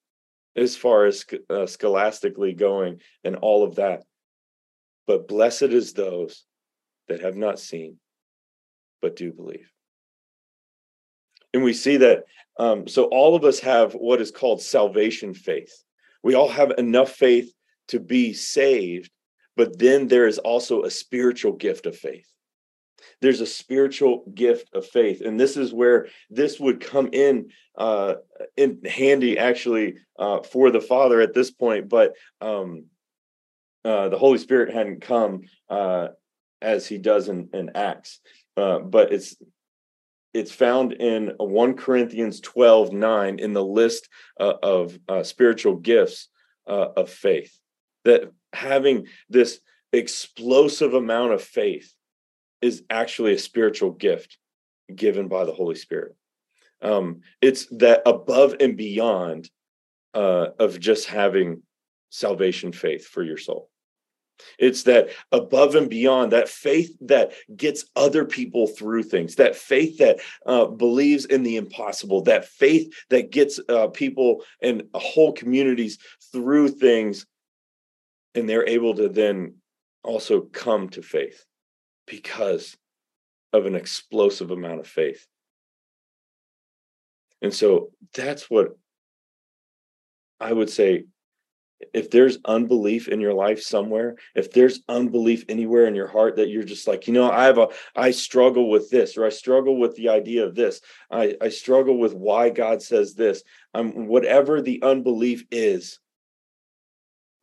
as 0.57 0.77
far 0.77 1.07
as 1.07 1.25
uh, 1.51 1.67
scholastically 1.67 2.53
going 2.53 3.01
and 3.25 3.37
all 3.37 3.65
of 3.65 3.77
that. 3.77 4.05
But 5.07 5.29
blessed 5.29 5.63
is 5.65 5.93
those 5.93 6.45
that 7.09 7.21
have 7.21 7.37
not 7.37 7.59
seen, 7.59 7.99
but 9.03 9.17
do 9.17 9.33
believe. 9.33 9.71
And 11.53 11.63
we 11.63 11.73
see 11.73 11.99
that. 11.99 12.25
Um, 12.59 12.87
so 12.89 13.05
all 13.05 13.35
of 13.35 13.45
us 13.45 13.61
have 13.61 13.93
what 13.93 14.21
is 14.21 14.31
called 14.31 14.63
salvation 14.63 15.35
faith. 15.35 15.73
We 16.23 16.35
all 16.35 16.49
have 16.49 16.73
enough 16.79 17.11
faith 17.11 17.53
to 17.89 18.01
be 18.01 18.33
saved 18.33 19.11
but 19.57 19.79
then 19.79 20.09
there 20.09 20.27
is 20.27 20.39
also 20.39 20.83
a 20.83 20.91
spiritual 20.91 21.53
gift 21.53 21.87
of 21.87 21.97
faith. 21.97 22.27
There's 23.21 23.41
a 23.41 23.47
spiritual 23.47 24.25
gift 24.35 24.75
of 24.75 24.87
faith, 24.87 25.21
and 25.21 25.39
this 25.39 25.57
is 25.57 25.73
where 25.73 26.09
this 26.31 26.59
would 26.59 26.81
come 26.81 27.11
in 27.13 27.51
uh, 27.77 28.15
in 28.57 28.81
handy 28.85 29.39
actually 29.39 29.97
uh, 30.19 30.43
for 30.43 30.71
the 30.71 30.81
Father 30.81 31.21
at 31.21 31.35
this 31.35 31.51
point. 31.51 31.89
But 31.89 32.15
um, 32.41 32.87
uh, 33.85 34.09
the 34.09 34.19
Holy 34.19 34.39
Spirit 34.39 34.73
hadn't 34.73 35.03
come 35.03 35.43
uh, 35.69 36.09
as 36.61 36.87
He 36.87 36.99
does 36.99 37.29
in, 37.29 37.51
in 37.53 37.71
Acts, 37.75 38.21
uh, 38.57 38.79
but 38.81 39.13
it's 39.13 39.37
it's 40.35 40.53
found 40.53 40.93
in 40.95 41.33
1 41.39 41.75
Corinthians 41.75 42.41
12 42.41 42.93
9 42.93 43.39
in 43.39 43.53
the 43.53 43.65
list 43.65 44.09
uh, 44.41 44.55
of 44.63 44.99
uh, 45.09 45.23
spiritual 45.23 45.77
gifts 45.77 46.29
uh, 46.67 46.89
of 46.97 47.09
faith 47.09 47.59
that 48.05 48.31
having 48.55 49.07
this 49.29 49.61
explosive 49.93 50.95
amount 50.95 51.33
of 51.33 51.43
faith 51.43 51.95
is 52.61 52.83
actually 52.91 53.35
a 53.35 53.39
spiritual 53.39 53.91
gift 53.91 54.39
given 54.95 55.29
by 55.29 55.45
the 55.45 55.53
Holy 55.53 55.75
Spirit. 55.75 56.17
Um, 56.83 57.21
it's 57.41 57.67
that 57.79 58.03
above 58.07 58.57
and 58.61 58.77
beyond 58.77 59.51
uh, 60.15 60.49
of 60.59 60.79
just 60.81 61.07
having 61.07 61.63
salvation 62.11 62.73
faith 62.73 63.07
for 63.07 63.23
your 63.23 63.39
soul. 63.39 63.71
It's 64.59 64.83
that 64.85 65.11
above 65.33 65.75
and 65.75 65.89
beyond 65.89 66.33
that 66.33 66.49
faith 66.49 66.97
that 67.03 67.33
gets 67.57 67.85
other 67.95 68.25
people 68.25 68.67
through 68.67 69.05
things, 69.05 69.37
that 69.37 69.55
faith 69.57 69.99
that 69.99 70.21
uh, 70.47 70.67
believes 70.67 71.25
in 71.25 71.43
the 71.43 71.57
impossible, 71.57 72.23
that 72.23 72.45
faith 72.45 72.93
that 73.11 73.31
gets 73.31 73.61
uh, 73.69 73.89
people 73.89 74.45
and 74.61 74.83
whole 74.95 75.33
communities 75.33 75.99
through 76.33 76.69
things 76.69 77.27
and 78.35 78.49
they're 78.49 78.69
able 78.69 78.95
to 78.95 79.09
then 79.09 79.57
also 80.03 80.41
come 80.41 80.89
to 80.91 81.03
faith 81.03 81.45
because 82.07 82.77
of 83.53 83.67
an 83.67 83.75
explosive 83.75 84.51
amount 84.51 84.81
of 84.81 84.87
faith. 84.87 85.27
And 87.41 87.55
so 87.55 87.91
that's 88.15 88.51
what 88.51 88.77
I 90.41 90.53
would 90.53 90.71
say 90.71 91.05
if 91.93 92.11
there's 92.11 92.39
unbelief 92.45 93.09
in 93.09 93.21
your 93.21 93.35
life 93.35 93.61
somewhere 93.61 94.17
if 94.35 94.53
there's 94.53 94.81
unbelief 94.89 95.45
anywhere 95.49 95.87
in 95.87 95.95
your 95.95 96.07
heart 96.07 96.37
that 96.37 96.49
you're 96.49 96.63
just 96.63 96.87
like 96.87 97.07
you 97.07 97.13
know 97.13 97.31
i 97.31 97.45
have 97.45 97.59
a 97.59 97.69
i 97.97 98.11
struggle 98.11 98.71
with 98.71 98.89
this 98.91 99.17
or 99.17 99.27
i 99.27 99.29
struggle 99.29 99.77
with 99.77 99.95
the 99.97 100.09
idea 100.09 100.47
of 100.47 100.55
this 100.55 100.81
i 101.11 101.35
i 101.41 101.49
struggle 101.49 101.99
with 101.99 102.15
why 102.15 102.49
god 102.49 102.81
says 102.81 103.15
this 103.15 103.43
um 103.75 104.07
whatever 104.07 104.63
the 104.63 104.83
unbelief 104.83 105.45
is 105.51 105.99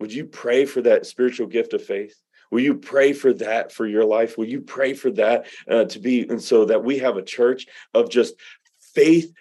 would 0.02 0.14
you 0.14 0.26
pray 0.26 0.66
for 0.66 0.82
that 0.82 1.06
spiritual 1.06 1.48
gift 1.48 1.74
of 1.74 1.84
faith 1.84 2.16
will 2.52 2.62
you 2.62 2.76
pray 2.76 3.14
for 3.14 3.32
that 3.34 3.72
for 3.72 3.88
your 3.88 4.04
life 4.04 4.38
will 4.38 4.48
you 4.48 4.62
pray 4.62 4.94
for 4.94 5.12
that 5.12 5.46
uh, 5.70 5.86
to 5.86 6.00
be 6.00 6.28
and 6.28 6.42
so 6.42 6.66
that 6.66 6.84
we 6.84 6.98
have 7.00 7.18
a 7.18 7.24
church 7.24 7.68
of 7.94 8.10
just 8.10 8.36
faith 8.94 9.32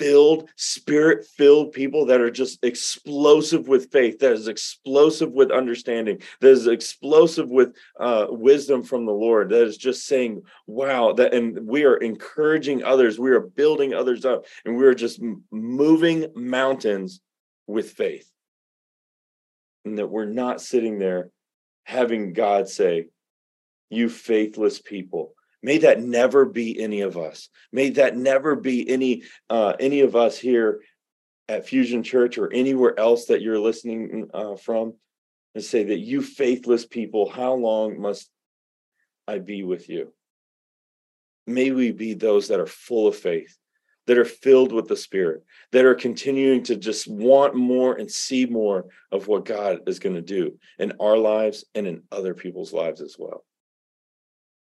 filled, 0.00 0.48
spirit 0.56 1.26
filled 1.26 1.72
people 1.72 2.06
that 2.06 2.22
are 2.22 2.30
just 2.30 2.64
explosive 2.64 3.68
with 3.68 3.92
faith, 3.92 4.18
that 4.18 4.32
is 4.32 4.48
explosive 4.48 5.30
with 5.30 5.50
understanding, 5.50 6.18
that 6.40 6.48
is 6.48 6.66
explosive 6.66 7.50
with 7.50 7.76
uh, 8.00 8.26
wisdom 8.30 8.82
from 8.82 9.04
the 9.04 9.12
Lord, 9.12 9.50
that 9.50 9.62
is 9.62 9.76
just 9.76 10.06
saying, 10.06 10.40
wow, 10.66 11.12
that, 11.12 11.34
and 11.34 11.66
we 11.66 11.84
are 11.84 11.98
encouraging 11.98 12.82
others, 12.82 13.18
we 13.18 13.30
are 13.30 13.40
building 13.40 13.92
others 13.92 14.24
up, 14.24 14.46
and 14.64 14.74
we 14.74 14.86
are 14.86 14.94
just 14.94 15.20
moving 15.52 16.28
mountains 16.34 17.20
with 17.66 17.90
faith. 17.90 18.29
And 19.84 19.98
that 19.98 20.08
we're 20.08 20.26
not 20.26 20.60
sitting 20.60 20.98
there 20.98 21.30
having 21.84 22.32
God 22.32 22.68
say, 22.68 23.06
you 23.88 24.08
faithless 24.08 24.80
people 24.80 25.34
May 25.62 25.78
that 25.78 26.02
never 26.02 26.46
be 26.46 26.80
any 26.80 27.02
of 27.02 27.16
us. 27.16 27.48
May 27.72 27.90
that 27.90 28.16
never 28.16 28.56
be 28.56 28.88
any 28.88 29.24
uh, 29.48 29.74
any 29.78 30.00
of 30.00 30.16
us 30.16 30.38
here 30.38 30.80
at 31.48 31.66
Fusion 31.66 32.02
Church 32.02 32.38
or 32.38 32.52
anywhere 32.52 32.98
else 32.98 33.26
that 33.26 33.42
you're 33.42 33.58
listening 33.58 34.28
uh, 34.32 34.56
from, 34.56 34.94
and 35.54 35.62
say 35.62 35.84
that 35.84 35.98
you 35.98 36.22
faithless 36.22 36.86
people, 36.86 37.28
how 37.28 37.54
long 37.54 38.00
must 38.00 38.30
I 39.28 39.38
be 39.38 39.62
with 39.62 39.88
you? 39.88 40.12
May 41.46 41.72
we 41.72 41.92
be 41.92 42.14
those 42.14 42.48
that 42.48 42.60
are 42.60 42.66
full 42.66 43.08
of 43.08 43.16
faith, 43.16 43.58
that 44.06 44.18
are 44.18 44.24
filled 44.24 44.72
with 44.72 44.88
the 44.88 44.96
Spirit, 44.96 45.44
that 45.72 45.84
are 45.84 45.94
continuing 45.94 46.62
to 46.64 46.76
just 46.76 47.06
want 47.06 47.54
more 47.54 47.96
and 47.96 48.10
see 48.10 48.46
more 48.46 48.86
of 49.12 49.28
what 49.28 49.44
God 49.44 49.80
is 49.86 49.98
going 49.98 50.16
to 50.16 50.22
do 50.22 50.58
in 50.78 50.92
our 51.00 51.16
lives 51.16 51.64
and 51.74 51.86
in 51.86 52.02
other 52.10 52.34
people's 52.34 52.72
lives 52.72 53.00
as 53.00 53.16
well 53.18 53.44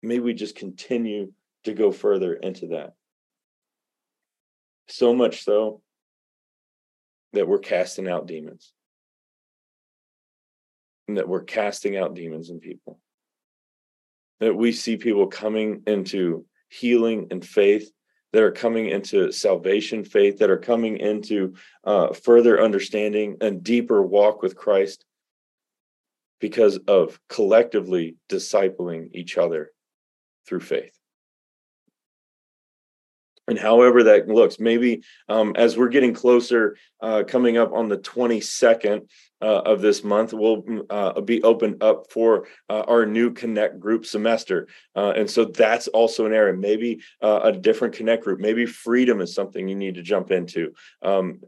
may 0.07 0.19
we 0.21 0.35
just 0.35 0.57
continue 0.57 1.33
to 1.65 1.73
go 1.73 1.91
further 1.91 2.35
into 2.35 2.69
that. 2.69 2.95
So 4.89 5.15
much 5.15 5.43
so 5.43 5.83
that 7.33 7.49
we're 7.49 7.59
casting 7.59 8.09
out 8.09 8.27
demons. 8.27 8.73
And 11.09 11.19
that 11.19 11.29
we're 11.29 11.45
casting 11.45 11.97
out 11.97 12.15
demons 12.15 12.51
in 12.51 12.61
people. 12.61 12.99
That 14.41 14.55
we 14.55 14.73
see 14.73 14.97
people 14.97 15.27
coming 15.27 15.83
into 15.87 16.47
healing 16.69 17.29
and 17.31 17.45
faith, 17.45 17.91
that 18.37 18.43
are 18.43 18.53
coming 18.53 18.91
into 18.91 19.33
salvation 19.33 20.05
faith, 20.05 20.37
that 20.37 20.51
are 20.51 20.59
coming 20.59 20.99
into 20.99 21.55
uh, 21.85 22.13
further 22.13 22.61
understanding 22.61 23.39
and 23.41 23.65
deeper 23.65 24.03
walk 24.03 24.43
with 24.43 24.55
Christ 24.55 25.07
because 26.39 26.77
of 26.87 27.19
collectively 27.31 28.17
discipling 28.29 29.09
each 29.15 29.39
other 29.39 29.71
through 30.47 30.61
faith 30.61 30.96
and 33.49 33.59
however 33.59 34.03
that 34.05 34.29
looks 34.29 34.59
maybe 34.59 35.03
um, 35.29 35.53
as 35.57 35.77
we're 35.77 35.89
getting 35.89 36.15
closer 36.15 36.77
uh, 37.01 37.23
coming 37.27 37.57
up 37.59 37.73
on 37.73 37.89
the 37.89 37.99
22nd 37.99 39.07
uh, 39.43 39.61
of 39.67 39.83
this 39.83 40.03
month 40.03 40.33
will 40.33 40.63
mm, 40.63 40.87
uh, 40.89 41.21
be 41.21 41.43
opened 41.43 41.83
up 41.83 42.11
for 42.11 42.47
uh, 42.71 42.85
our 42.89 43.05
new 43.05 43.31
Connect 43.33 43.79
group 43.79 44.07
semester. 44.07 44.67
Uh, 44.95 45.13
and 45.15 45.31
so 45.31 45.45
that's 45.45 45.89
also 45.89 46.25
an 46.25 46.33
area, 46.33 46.55
maybe 46.55 47.01
uh, 47.23 47.41
a 47.45 47.53
different 47.53 47.95
Connect 47.95 48.25
group. 48.25 48.41
Maybe 48.41 48.65
freedom 48.65 49.21
is 49.21 49.35
something 49.35 49.69
you 49.69 49.75
need 49.75 49.97
to 49.97 50.03
jump 50.03 50.31
into. 50.31 50.73
Um, 51.03 51.41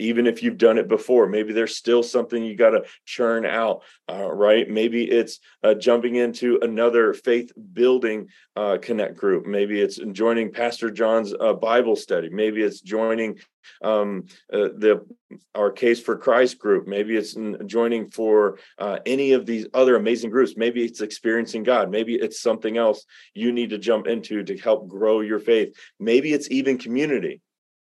even 0.00 0.26
if 0.26 0.42
you've 0.42 0.58
done 0.58 0.78
it 0.78 0.88
before, 0.88 1.28
maybe 1.28 1.52
there's 1.52 1.76
still 1.76 2.02
something 2.02 2.44
you 2.44 2.56
got 2.56 2.70
to 2.70 2.84
churn 3.04 3.46
out, 3.46 3.82
right? 4.08 4.68
Maybe 4.68 5.04
it's 5.04 5.38
jumping 5.78 6.16
into 6.16 6.58
another 6.62 7.14
faith 7.14 7.52
building 7.72 8.28
Connect 8.56 9.16
group. 9.16 9.46
Maybe 9.46 9.80
it's 9.80 10.00
joining 10.12 10.50
Pastor 10.50 10.90
John's 11.06 11.34
Bible 11.60 11.94
study. 11.94 12.28
Maybe 12.30 12.62
it's 12.62 12.80
joining 12.80 13.38
um, 13.82 14.24
uh, 14.52 14.70
the 14.76 15.06
our 15.54 15.70
case 15.70 16.00
for 16.00 16.16
Christ 16.16 16.58
group. 16.58 16.86
Maybe 16.88 17.16
it's 17.16 17.36
joining 17.66 18.10
for 18.10 18.58
uh, 18.78 18.98
any 19.06 19.32
of 19.32 19.46
these 19.46 19.66
other 19.72 19.94
amazing 19.96 20.30
groups. 20.30 20.54
Maybe 20.56 20.84
it's 20.84 21.00
experiencing 21.00 21.62
God. 21.62 21.90
Maybe 21.90 22.14
it's 22.14 22.40
something 22.40 22.76
else 22.76 23.04
you 23.34 23.52
need 23.52 23.70
to 23.70 23.78
jump 23.78 24.08
into 24.08 24.42
to 24.42 24.58
help 24.58 24.88
grow 24.88 25.20
your 25.20 25.38
faith. 25.38 25.76
Maybe 26.00 26.32
it's 26.32 26.50
even 26.50 26.76
community. 26.76 27.40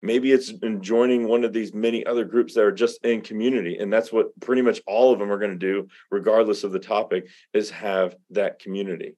Maybe 0.01 0.31
it's 0.31 0.51
joining 0.81 1.27
one 1.27 1.43
of 1.43 1.53
these 1.53 1.73
many 1.73 2.05
other 2.05 2.25
groups 2.25 2.53
that 2.53 2.63
are 2.63 2.71
just 2.71 3.03
in 3.05 3.21
community. 3.21 3.77
And 3.77 3.91
that's 3.91 4.11
what 4.11 4.37
pretty 4.41 4.61
much 4.61 4.81
all 4.85 5.11
of 5.11 5.19
them 5.19 5.31
are 5.31 5.39
going 5.39 5.57
to 5.57 5.71
do, 5.71 5.87
regardless 6.11 6.63
of 6.63 6.71
the 6.71 6.79
topic, 6.79 7.27
is 7.53 7.69
have 7.71 8.15
that 8.31 8.59
community. 8.59 9.15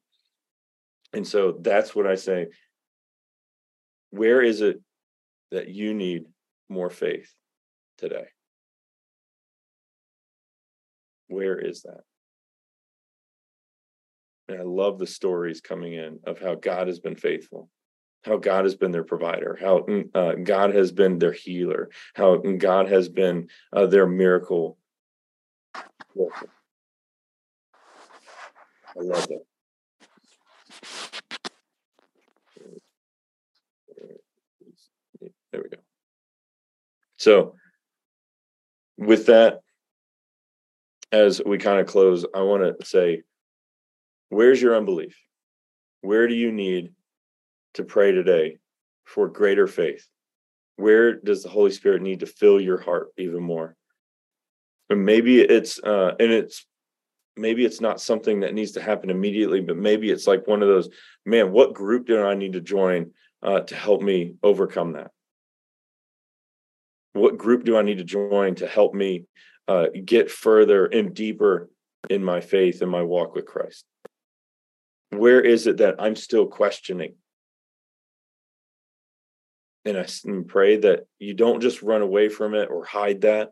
And 1.12 1.28
so 1.28 1.58
that's 1.60 1.96
what 1.96 2.06
I 2.06 2.16
say. 2.16 2.48
Where 4.12 4.42
is 4.42 4.62
it 4.62 4.82
that 5.52 5.70
you 5.70 5.94
need 5.94 6.26
more 6.68 6.90
faith 6.90 7.32
today? 7.98 8.26
Where 11.28 11.58
is 11.58 11.84
that? 11.84 12.02
And 14.48 14.60
I 14.60 14.64
love 14.64 14.98
the 14.98 15.08
stories 15.08 15.62
coming 15.62 15.94
in 15.94 16.20
of 16.26 16.40
how 16.40 16.56
God 16.56 16.88
has 16.88 17.00
been 17.00 17.16
faithful, 17.16 17.70
how 18.24 18.38
God 18.38 18.66
has 18.66 18.76
been 18.76 18.92
their 18.92 19.04
provider, 19.04 19.58
how 19.62 19.82
mm, 19.82 20.10
uh, 20.16 20.36
God 20.44 20.74
has 20.74 20.92
been 20.92 21.20
their 21.20 21.32
healer, 21.32 21.90
how 22.16 22.38
God 22.38 22.90
has 22.90 23.10
been 23.10 23.48
uh, 23.72 23.86
their 23.86 24.08
miracle. 24.08 24.78
I 26.18 26.24
love 28.96 29.28
that. 29.28 29.49
There 35.52 35.62
we 35.64 35.70
go. 35.70 35.82
So, 37.18 37.56
with 38.98 39.26
that, 39.28 39.60
as 41.12 41.42
we 41.46 41.58
kind 41.58 41.80
of 41.80 41.88
close, 41.88 42.26
I 42.36 42.42
want 42.42 42.80
to 42.80 42.86
say, 42.86 43.24
where's 44.30 44.62
your 44.62 44.76
unbelief? 44.76 45.18
Where 46.02 46.28
do 46.28 46.36
you 46.36 46.52
need 46.52 46.94
to 47.74 47.84
pray 47.84 48.12
today 48.12 48.58
for 49.06 49.28
greater 49.28 49.68
faith? 49.68 50.08
Where 50.76 51.16
does 51.16 51.44
the 51.44 51.50
Holy 51.50 51.72
Spirit 51.72 52.02
need 52.02 52.22
to 52.22 52.26
fill 52.26 52.62
your 52.62 52.80
heart 52.80 53.10
even 53.18 53.44
more? 53.44 53.76
And 54.90 55.06
maybe 55.06 55.42
it's 55.42 55.80
uh, 55.84 56.16
and 56.20 56.32
it's 56.32 56.66
maybe 57.36 57.66
it's 57.66 57.82
not 57.82 58.02
something 58.02 58.42
that 58.42 58.54
needs 58.54 58.72
to 58.74 58.82
happen 58.82 59.10
immediately, 59.10 59.62
but 59.62 59.78
maybe 59.78 60.10
it's 60.10 60.28
like 60.28 60.48
one 60.48 60.62
of 60.62 60.68
those, 60.68 60.90
man, 61.26 61.52
what 61.52 61.74
group 61.74 62.08
do 62.08 62.22
I 62.22 62.36
need 62.36 62.54
to 62.54 62.62
join 62.62 63.12
uh, 63.42 63.62
to 63.62 63.76
help 63.76 64.02
me 64.02 64.36
overcome 64.44 64.94
that? 64.94 65.12
What 67.14 67.38
group 67.38 67.64
do 67.64 67.78
I 67.78 67.82
need 67.82 67.98
to 67.98 68.04
join 68.04 68.56
to 68.56 68.68
help 68.68 68.94
me 68.94 69.26
uh, 69.68 69.88
get 70.06 70.32
further 70.32 70.86
and 70.86 71.14
deeper 71.14 71.70
in 72.10 72.24
my 72.24 72.42
faith 72.42 72.82
and 72.82 72.92
my 72.92 73.02
walk 73.02 73.36
with 73.36 73.46
Christ? 73.46 73.86
Where 75.10 75.42
is 75.42 75.68
it 75.68 75.78
that 75.78 75.96
I'm 76.00 76.16
still 76.16 76.46
questioning? 76.46 77.16
And 79.86 79.98
I 79.98 80.06
pray 80.48 80.78
that 80.78 81.08
you 81.18 81.34
don't 81.34 81.62
just 81.62 81.82
run 81.82 82.02
away 82.02 82.30
from 82.30 82.54
it 82.54 82.70
or 82.70 82.86
hide 82.86 83.22
that, 83.22 83.52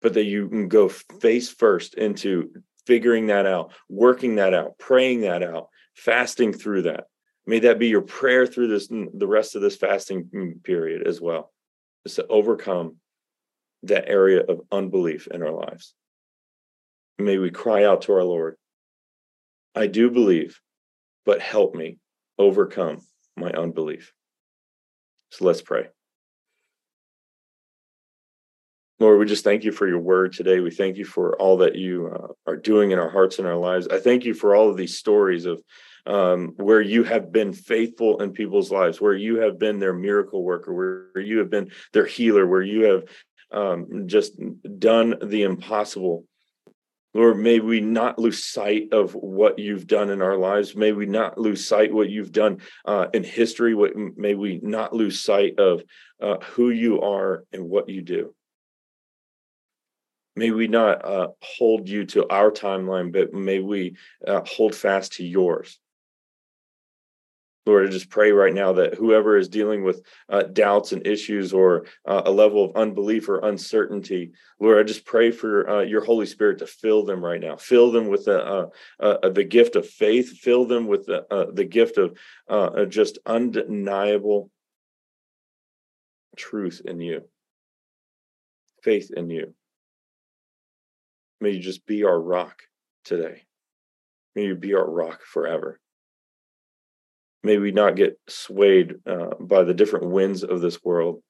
but 0.00 0.14
that 0.14 0.24
you 0.24 0.48
can 0.48 0.68
go 0.68 0.88
face 0.88 1.50
first 1.50 1.94
into 1.94 2.50
figuring 2.86 3.26
that 3.26 3.46
out, 3.46 3.72
working 3.88 4.36
that 4.36 4.54
out, 4.54 4.78
praying 4.78 5.22
that 5.22 5.42
out, 5.42 5.68
fasting 5.96 6.52
through 6.52 6.82
that. 6.82 7.04
May 7.46 7.60
that 7.60 7.78
be 7.78 7.88
your 7.88 8.02
prayer 8.02 8.46
through 8.46 8.68
this 8.68 8.88
the 8.88 9.26
rest 9.26 9.56
of 9.56 9.62
this 9.62 9.76
fasting 9.76 10.24
mm, 10.32 10.62
period 10.62 11.06
as 11.06 11.20
well 11.20 11.50
is 12.04 12.14
to 12.14 12.26
overcome 12.26 12.96
that 13.84 14.08
area 14.08 14.40
of 14.40 14.60
unbelief 14.72 15.28
in 15.28 15.42
our 15.42 15.52
lives. 15.52 15.94
May 17.18 17.38
we 17.38 17.50
cry 17.50 17.84
out 17.84 18.02
to 18.02 18.12
our 18.12 18.24
Lord, 18.24 18.56
I 19.74 19.86
do 19.86 20.10
believe, 20.10 20.60
but 21.24 21.40
help 21.40 21.74
me 21.74 21.98
overcome 22.38 23.00
my 23.36 23.50
unbelief. 23.50 24.12
So 25.30 25.44
let's 25.44 25.62
pray. 25.62 25.88
Lord, 29.00 29.20
we 29.20 29.26
just 29.26 29.44
thank 29.44 29.62
you 29.62 29.70
for 29.70 29.86
your 29.86 30.00
word 30.00 30.32
today. 30.32 30.58
We 30.58 30.72
thank 30.72 30.96
you 30.96 31.04
for 31.04 31.36
all 31.36 31.58
that 31.58 31.76
you 31.76 32.08
uh, 32.12 32.50
are 32.50 32.56
doing 32.56 32.90
in 32.90 32.98
our 32.98 33.10
hearts 33.10 33.38
and 33.38 33.46
our 33.46 33.56
lives. 33.56 33.86
I 33.88 33.98
thank 33.98 34.24
you 34.24 34.34
for 34.34 34.56
all 34.56 34.68
of 34.68 34.76
these 34.76 34.98
stories 34.98 35.46
of 35.46 35.62
um, 36.08 36.54
where 36.56 36.80
you 36.80 37.04
have 37.04 37.30
been 37.30 37.52
faithful 37.52 38.22
in 38.22 38.32
people's 38.32 38.72
lives, 38.72 39.00
where 39.00 39.14
you 39.14 39.40
have 39.40 39.58
been 39.58 39.78
their 39.78 39.92
miracle 39.92 40.42
worker, 40.42 40.72
where 40.72 41.22
you 41.22 41.38
have 41.38 41.50
been 41.50 41.70
their 41.92 42.06
healer, 42.06 42.46
where 42.46 42.62
you 42.62 42.84
have 42.84 43.04
um, 43.52 44.04
just 44.06 44.32
done 44.78 45.14
the 45.22 45.42
impossible. 45.42 46.24
Lord, 47.14 47.38
may 47.38 47.60
we 47.60 47.80
not 47.80 48.18
lose 48.18 48.44
sight 48.44 48.88
of 48.92 49.12
what 49.12 49.58
you've 49.58 49.86
done 49.86 50.10
in 50.10 50.22
our 50.22 50.36
lives. 50.36 50.74
May 50.74 50.92
we 50.92 51.06
not 51.06 51.38
lose 51.38 51.66
sight 51.66 51.92
what 51.92 52.08
you've 52.08 52.32
done 52.32 52.58
uh, 52.86 53.08
in 53.12 53.22
history. 53.24 53.74
What, 53.74 53.92
may 53.94 54.34
we 54.34 54.60
not 54.62 54.94
lose 54.94 55.20
sight 55.20 55.58
of 55.58 55.82
uh, 56.22 56.36
who 56.52 56.70
you 56.70 57.02
are 57.02 57.44
and 57.52 57.64
what 57.64 57.88
you 57.88 58.02
do. 58.02 58.34
May 60.36 60.52
we 60.52 60.68
not 60.68 61.04
uh, 61.04 61.28
hold 61.42 61.88
you 61.88 62.04
to 62.06 62.28
our 62.28 62.50
timeline, 62.50 63.12
but 63.12 63.34
may 63.34 63.58
we 63.58 63.96
uh, 64.26 64.42
hold 64.46 64.74
fast 64.74 65.14
to 65.14 65.26
yours. 65.26 65.78
Lord, 67.68 67.86
I 67.86 67.90
just 67.90 68.08
pray 68.08 68.32
right 68.32 68.54
now 68.54 68.72
that 68.72 68.94
whoever 68.94 69.36
is 69.36 69.46
dealing 69.46 69.84
with 69.84 70.00
uh, 70.30 70.44
doubts 70.44 70.92
and 70.92 71.06
issues 71.06 71.52
or 71.52 71.84
uh, 72.06 72.22
a 72.24 72.30
level 72.30 72.64
of 72.64 72.74
unbelief 72.74 73.28
or 73.28 73.40
uncertainty, 73.40 74.32
Lord, 74.58 74.78
I 74.78 74.84
just 74.84 75.04
pray 75.04 75.30
for 75.30 75.68
uh, 75.68 75.82
your 75.82 76.02
Holy 76.02 76.24
Spirit 76.24 76.60
to 76.60 76.66
fill 76.66 77.04
them 77.04 77.22
right 77.22 77.38
now. 77.38 77.56
Fill 77.56 77.92
them 77.92 78.08
with 78.08 78.24
the, 78.24 78.42
uh, 78.42 78.68
uh, 79.00 79.18
uh, 79.22 79.28
the 79.28 79.44
gift 79.44 79.76
of 79.76 79.86
faith. 79.86 80.38
Fill 80.38 80.64
them 80.64 80.86
with 80.86 81.04
the, 81.04 81.26
the 81.52 81.66
gift 81.66 81.98
of 81.98 82.88
just 82.88 83.18
undeniable 83.26 84.50
truth 86.38 86.80
in 86.86 87.02
you, 87.02 87.20
faith 88.82 89.10
in 89.14 89.28
you. 89.28 89.52
May 91.42 91.50
you 91.50 91.60
just 91.60 91.84
be 91.84 92.04
our 92.04 92.18
rock 92.18 92.62
today. 93.04 93.42
May 94.34 94.44
you 94.44 94.54
be 94.54 94.72
our 94.72 94.88
rock 94.88 95.20
forever 95.22 95.78
may 97.42 97.58
we 97.58 97.72
not 97.72 97.96
get 97.96 98.18
swayed 98.28 98.96
uh, 99.06 99.34
by 99.40 99.64
the 99.64 99.74
different 99.74 100.06
winds 100.06 100.42
of 100.44 100.60
this 100.60 100.82
world, 100.82 101.22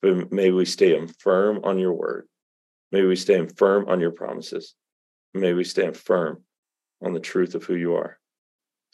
but 0.00 0.32
may 0.32 0.50
we 0.50 0.64
stay 0.64 0.98
firm 1.18 1.60
on 1.64 1.78
your 1.78 1.92
word. 1.92 2.26
May 2.90 3.02
we 3.02 3.16
stand 3.16 3.56
firm 3.56 3.88
on 3.88 4.00
your 4.00 4.10
promises. 4.10 4.74
May 5.34 5.52
we 5.52 5.64
stand 5.64 5.96
firm 5.96 6.42
on 7.02 7.14
the 7.14 7.20
truth 7.20 7.54
of 7.54 7.64
who 7.64 7.74
you 7.74 7.94
are 7.94 8.18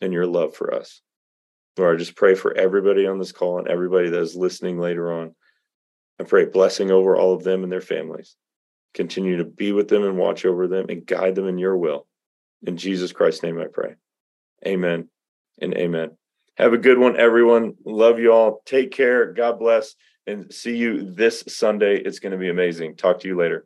and 0.01 0.13
your 0.13 0.27
love 0.27 0.55
for 0.55 0.73
us. 0.73 1.01
Lord, 1.77 1.97
I 1.97 1.99
just 1.99 2.17
pray 2.17 2.35
for 2.35 2.57
everybody 2.57 3.07
on 3.07 3.19
this 3.19 3.33
call 3.33 3.59
and 3.59 3.69
everybody 3.69 4.11
that 4.11 4.21
is 4.21 4.35
listening 4.35 4.79
later 4.79 5.13
on. 5.13 5.35
I 6.21 6.25
pray 6.25 6.47
blessing 6.47 6.91
over 6.91 7.17
all 7.17 7.35
of 7.35 7.45
them 7.45 7.63
and 7.63 7.71
their 7.71 7.81
families. 7.81 8.37
Continue 8.95 9.37
to 9.37 9.45
be 9.45 9.73
with 9.73 9.89
them 9.89 10.03
and 10.05 10.17
watch 10.17 10.45
over 10.45 10.67
them 10.67 10.87
and 10.89 11.07
guide 11.07 11.35
them 11.35 11.47
in 11.47 11.59
your 11.59 11.77
will. 11.77 12.07
In 12.67 12.77
Jesus 12.77 13.13
Christ's 13.13 13.43
name 13.43 13.61
I 13.61 13.67
pray. 13.73 13.95
Amen 14.67 15.09
and 15.61 15.75
amen. 15.75 16.17
Have 16.59 16.73
a 16.73 16.79
good 16.79 16.99
one, 16.99 17.17
everyone. 17.17 17.75
Love 17.87 18.19
you 18.19 18.33
all. 18.33 18.63
Take 18.67 18.91
care. 18.91 19.33
God 19.33 19.61
bless. 19.61 19.95
And 20.27 20.53
see 20.53 20.77
you 20.77 21.15
this 21.15 21.45
Sunday. 21.47 21.99
It's 21.99 22.19
going 22.19 22.33
to 22.33 22.39
be 22.39 22.51
amazing. 22.51 22.97
Talk 22.97 23.21
to 23.21 23.29
you 23.29 23.39
later. 23.39 23.65